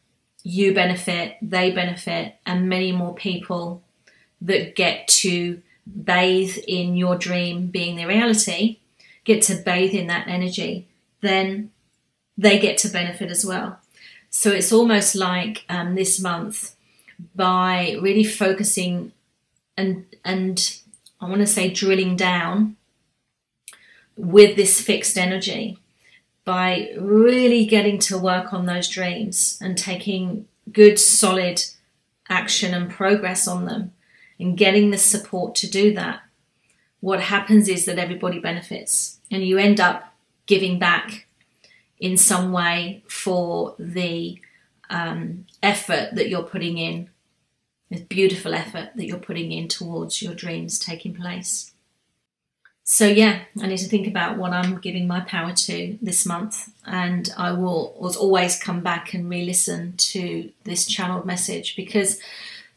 you 0.43 0.73
benefit, 0.73 1.37
they 1.41 1.71
benefit, 1.71 2.35
and 2.45 2.69
many 2.69 2.91
more 2.91 3.13
people 3.13 3.83
that 4.41 4.75
get 4.75 5.07
to 5.07 5.61
bathe 5.85 6.57
in 6.67 6.95
your 6.95 7.15
dream 7.15 7.67
being 7.67 7.95
the 7.95 8.05
reality 8.05 8.77
get 9.23 9.41
to 9.43 9.55
bathe 9.55 9.93
in 9.93 10.07
that 10.07 10.27
energy, 10.27 10.87
then 11.21 11.71
they 12.37 12.59
get 12.59 12.77
to 12.79 12.89
benefit 12.89 13.29
as 13.29 13.45
well. 13.45 13.79
So 14.29 14.51
it's 14.51 14.71
almost 14.71 15.15
like 15.15 15.65
um, 15.69 15.95
this 15.95 16.19
month 16.19 16.75
by 17.35 17.97
really 18.01 18.23
focusing 18.23 19.11
and 19.77 20.05
and 20.25 20.79
I 21.19 21.29
want 21.29 21.41
to 21.41 21.47
say 21.47 21.69
drilling 21.69 22.15
down 22.15 22.77
with 24.15 24.55
this 24.55 24.81
fixed 24.81 25.17
energy 25.17 25.77
by 26.43 26.91
really 26.99 27.65
getting 27.65 27.99
to 27.99 28.17
work 28.17 28.53
on 28.53 28.65
those 28.65 28.89
dreams 28.89 29.59
and 29.61 29.77
taking 29.77 30.47
good 30.71 30.99
solid 30.99 31.63
action 32.29 32.73
and 32.73 32.89
progress 32.89 33.47
on 33.47 33.65
them 33.65 33.93
and 34.39 34.57
getting 34.57 34.89
the 34.89 34.97
support 34.97 35.53
to 35.55 35.69
do 35.69 35.93
that 35.93 36.21
what 37.01 37.19
happens 37.19 37.67
is 37.67 37.85
that 37.85 37.99
everybody 37.99 38.39
benefits 38.39 39.19
and 39.29 39.43
you 39.43 39.57
end 39.57 39.79
up 39.79 40.13
giving 40.45 40.79
back 40.79 41.27
in 41.99 42.15
some 42.15 42.51
way 42.51 43.03
for 43.09 43.75
the 43.77 44.39
um, 44.89 45.45
effort 45.61 46.09
that 46.13 46.29
you're 46.29 46.43
putting 46.43 46.77
in, 46.77 47.09
this 47.89 48.01
beautiful 48.01 48.53
effort 48.53 48.91
that 48.95 49.05
you're 49.05 49.17
putting 49.17 49.51
in 49.51 49.67
towards 49.67 50.21
your 50.21 50.33
dreams 50.33 50.79
taking 50.79 51.13
place. 51.13 51.70
So, 52.91 53.07
yeah, 53.07 53.43
I 53.61 53.67
need 53.67 53.77
to 53.77 53.87
think 53.87 54.05
about 54.05 54.37
what 54.37 54.51
I'm 54.51 54.77
giving 54.79 55.07
my 55.07 55.21
power 55.21 55.53
to 55.53 55.97
this 56.01 56.25
month, 56.25 56.73
and 56.85 57.33
I 57.37 57.53
will 57.53 57.95
always 58.19 58.61
come 58.61 58.81
back 58.81 59.13
and 59.13 59.29
re 59.29 59.45
listen 59.45 59.93
to 60.11 60.51
this 60.65 60.85
channeled 60.85 61.25
message 61.25 61.77
because 61.77 62.19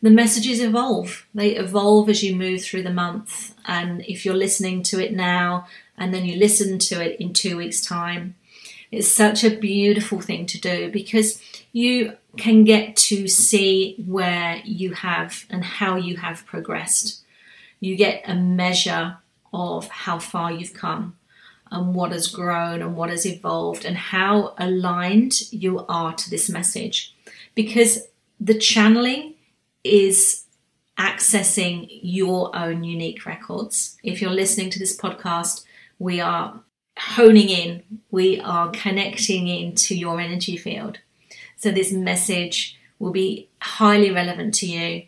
the 0.02 0.10
messages 0.10 0.60
evolve. 0.60 1.26
They 1.34 1.56
evolve 1.56 2.08
as 2.08 2.22
you 2.22 2.36
move 2.36 2.62
through 2.62 2.84
the 2.84 2.92
month, 2.92 3.56
and 3.66 4.02
if 4.02 4.24
you're 4.24 4.36
listening 4.36 4.84
to 4.84 5.04
it 5.04 5.12
now 5.12 5.66
and 5.98 6.14
then 6.14 6.24
you 6.24 6.36
listen 6.36 6.78
to 6.78 7.04
it 7.04 7.18
in 7.18 7.32
two 7.32 7.56
weeks' 7.56 7.80
time, 7.80 8.36
it's 8.92 9.10
such 9.10 9.42
a 9.42 9.58
beautiful 9.58 10.20
thing 10.20 10.46
to 10.46 10.60
do 10.60 10.92
because 10.92 11.42
you 11.72 12.16
can 12.36 12.62
get 12.62 12.94
to 13.10 13.26
see 13.26 13.96
where 14.06 14.62
you 14.64 14.92
have 14.92 15.44
and 15.50 15.64
how 15.64 15.96
you 15.96 16.18
have 16.18 16.46
progressed. 16.46 17.24
You 17.80 17.96
get 17.96 18.22
a 18.28 18.36
measure 18.36 19.18
of 19.54 19.88
how 19.88 20.18
far 20.18 20.50
you've 20.50 20.74
come 20.74 21.16
and 21.70 21.94
what 21.94 22.10
has 22.12 22.26
grown 22.26 22.82
and 22.82 22.96
what 22.96 23.08
has 23.08 23.24
evolved 23.24 23.84
and 23.84 23.96
how 23.96 24.54
aligned 24.58 25.52
you 25.52 25.86
are 25.88 26.12
to 26.12 26.28
this 26.28 26.50
message. 26.50 27.14
Because 27.54 28.00
the 28.40 28.58
channeling 28.58 29.34
is 29.84 30.44
accessing 30.98 31.88
your 32.02 32.54
own 32.56 32.84
unique 32.84 33.24
records. 33.26 33.96
If 34.02 34.20
you're 34.20 34.30
listening 34.30 34.70
to 34.70 34.78
this 34.78 34.96
podcast, 34.96 35.64
we 35.98 36.20
are 36.20 36.60
honing 36.98 37.48
in, 37.48 37.82
we 38.10 38.40
are 38.40 38.70
connecting 38.70 39.48
into 39.48 39.94
your 39.94 40.20
energy 40.20 40.56
field. 40.56 40.98
So 41.56 41.70
this 41.70 41.92
message 41.92 42.78
will 42.98 43.12
be 43.12 43.48
highly 43.60 44.10
relevant 44.10 44.54
to 44.54 44.66
you 44.66 45.04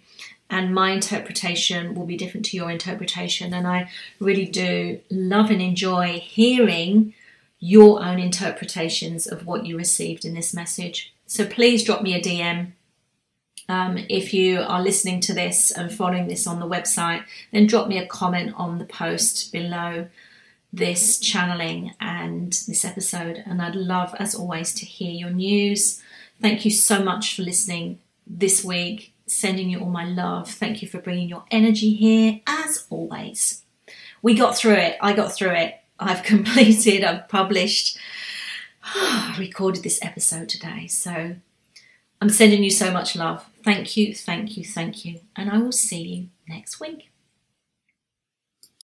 and 0.48 0.74
my 0.74 0.92
interpretation 0.92 1.94
will 1.94 2.06
be 2.06 2.16
different 2.16 2.46
to 2.46 2.56
your 2.56 2.70
interpretation. 2.70 3.52
And 3.52 3.66
I 3.66 3.90
really 4.20 4.46
do 4.46 5.00
love 5.10 5.50
and 5.50 5.60
enjoy 5.60 6.20
hearing 6.20 7.14
your 7.58 8.04
own 8.04 8.18
interpretations 8.18 9.26
of 9.26 9.46
what 9.46 9.66
you 9.66 9.76
received 9.76 10.24
in 10.24 10.34
this 10.34 10.54
message. 10.54 11.12
So 11.26 11.46
please 11.46 11.82
drop 11.82 12.02
me 12.02 12.14
a 12.14 12.20
DM. 12.20 12.72
Um, 13.68 13.98
if 14.08 14.32
you 14.32 14.60
are 14.60 14.80
listening 14.80 15.20
to 15.22 15.34
this 15.34 15.72
and 15.72 15.92
following 15.92 16.28
this 16.28 16.46
on 16.46 16.60
the 16.60 16.68
website, 16.68 17.24
then 17.52 17.66
drop 17.66 17.88
me 17.88 17.98
a 17.98 18.06
comment 18.06 18.54
on 18.56 18.78
the 18.78 18.84
post 18.84 19.50
below 19.50 20.06
this 20.72 21.18
channeling 21.18 21.94
and 22.00 22.52
this 22.68 22.84
episode. 22.84 23.42
And 23.46 23.60
I'd 23.60 23.74
love, 23.74 24.14
as 24.20 24.34
always, 24.34 24.72
to 24.74 24.86
hear 24.86 25.10
your 25.10 25.30
news. 25.30 26.00
Thank 26.40 26.64
you 26.64 26.70
so 26.70 27.02
much 27.02 27.34
for 27.34 27.42
listening 27.42 27.98
this 28.26 28.62
week. 28.62 29.15
Sending 29.26 29.70
you 29.70 29.80
all 29.80 29.90
my 29.90 30.04
love. 30.04 30.50
Thank 30.50 30.82
you 30.82 30.88
for 30.88 31.00
bringing 31.00 31.28
your 31.28 31.44
energy 31.50 31.94
here, 31.94 32.40
as 32.46 32.86
always. 32.90 33.64
We 34.22 34.34
got 34.34 34.56
through 34.56 34.74
it. 34.74 34.96
I 35.00 35.12
got 35.12 35.32
through 35.32 35.52
it. 35.52 35.74
I've 35.98 36.22
completed, 36.32 37.04
I've 37.04 37.28
published, 37.28 37.98
recorded 39.38 39.82
this 39.82 40.02
episode 40.02 40.48
today. 40.48 40.86
So 40.86 41.36
I'm 42.20 42.30
sending 42.30 42.62
you 42.62 42.70
so 42.70 42.90
much 42.92 43.16
love. 43.16 43.46
Thank 43.64 43.96
you, 43.96 44.14
thank 44.14 44.56
you, 44.56 44.64
thank 44.64 45.04
you. 45.04 45.20
And 45.34 45.50
I 45.50 45.58
will 45.58 45.72
see 45.72 46.02
you 46.02 46.28
next 46.48 46.80
week. 46.80 47.10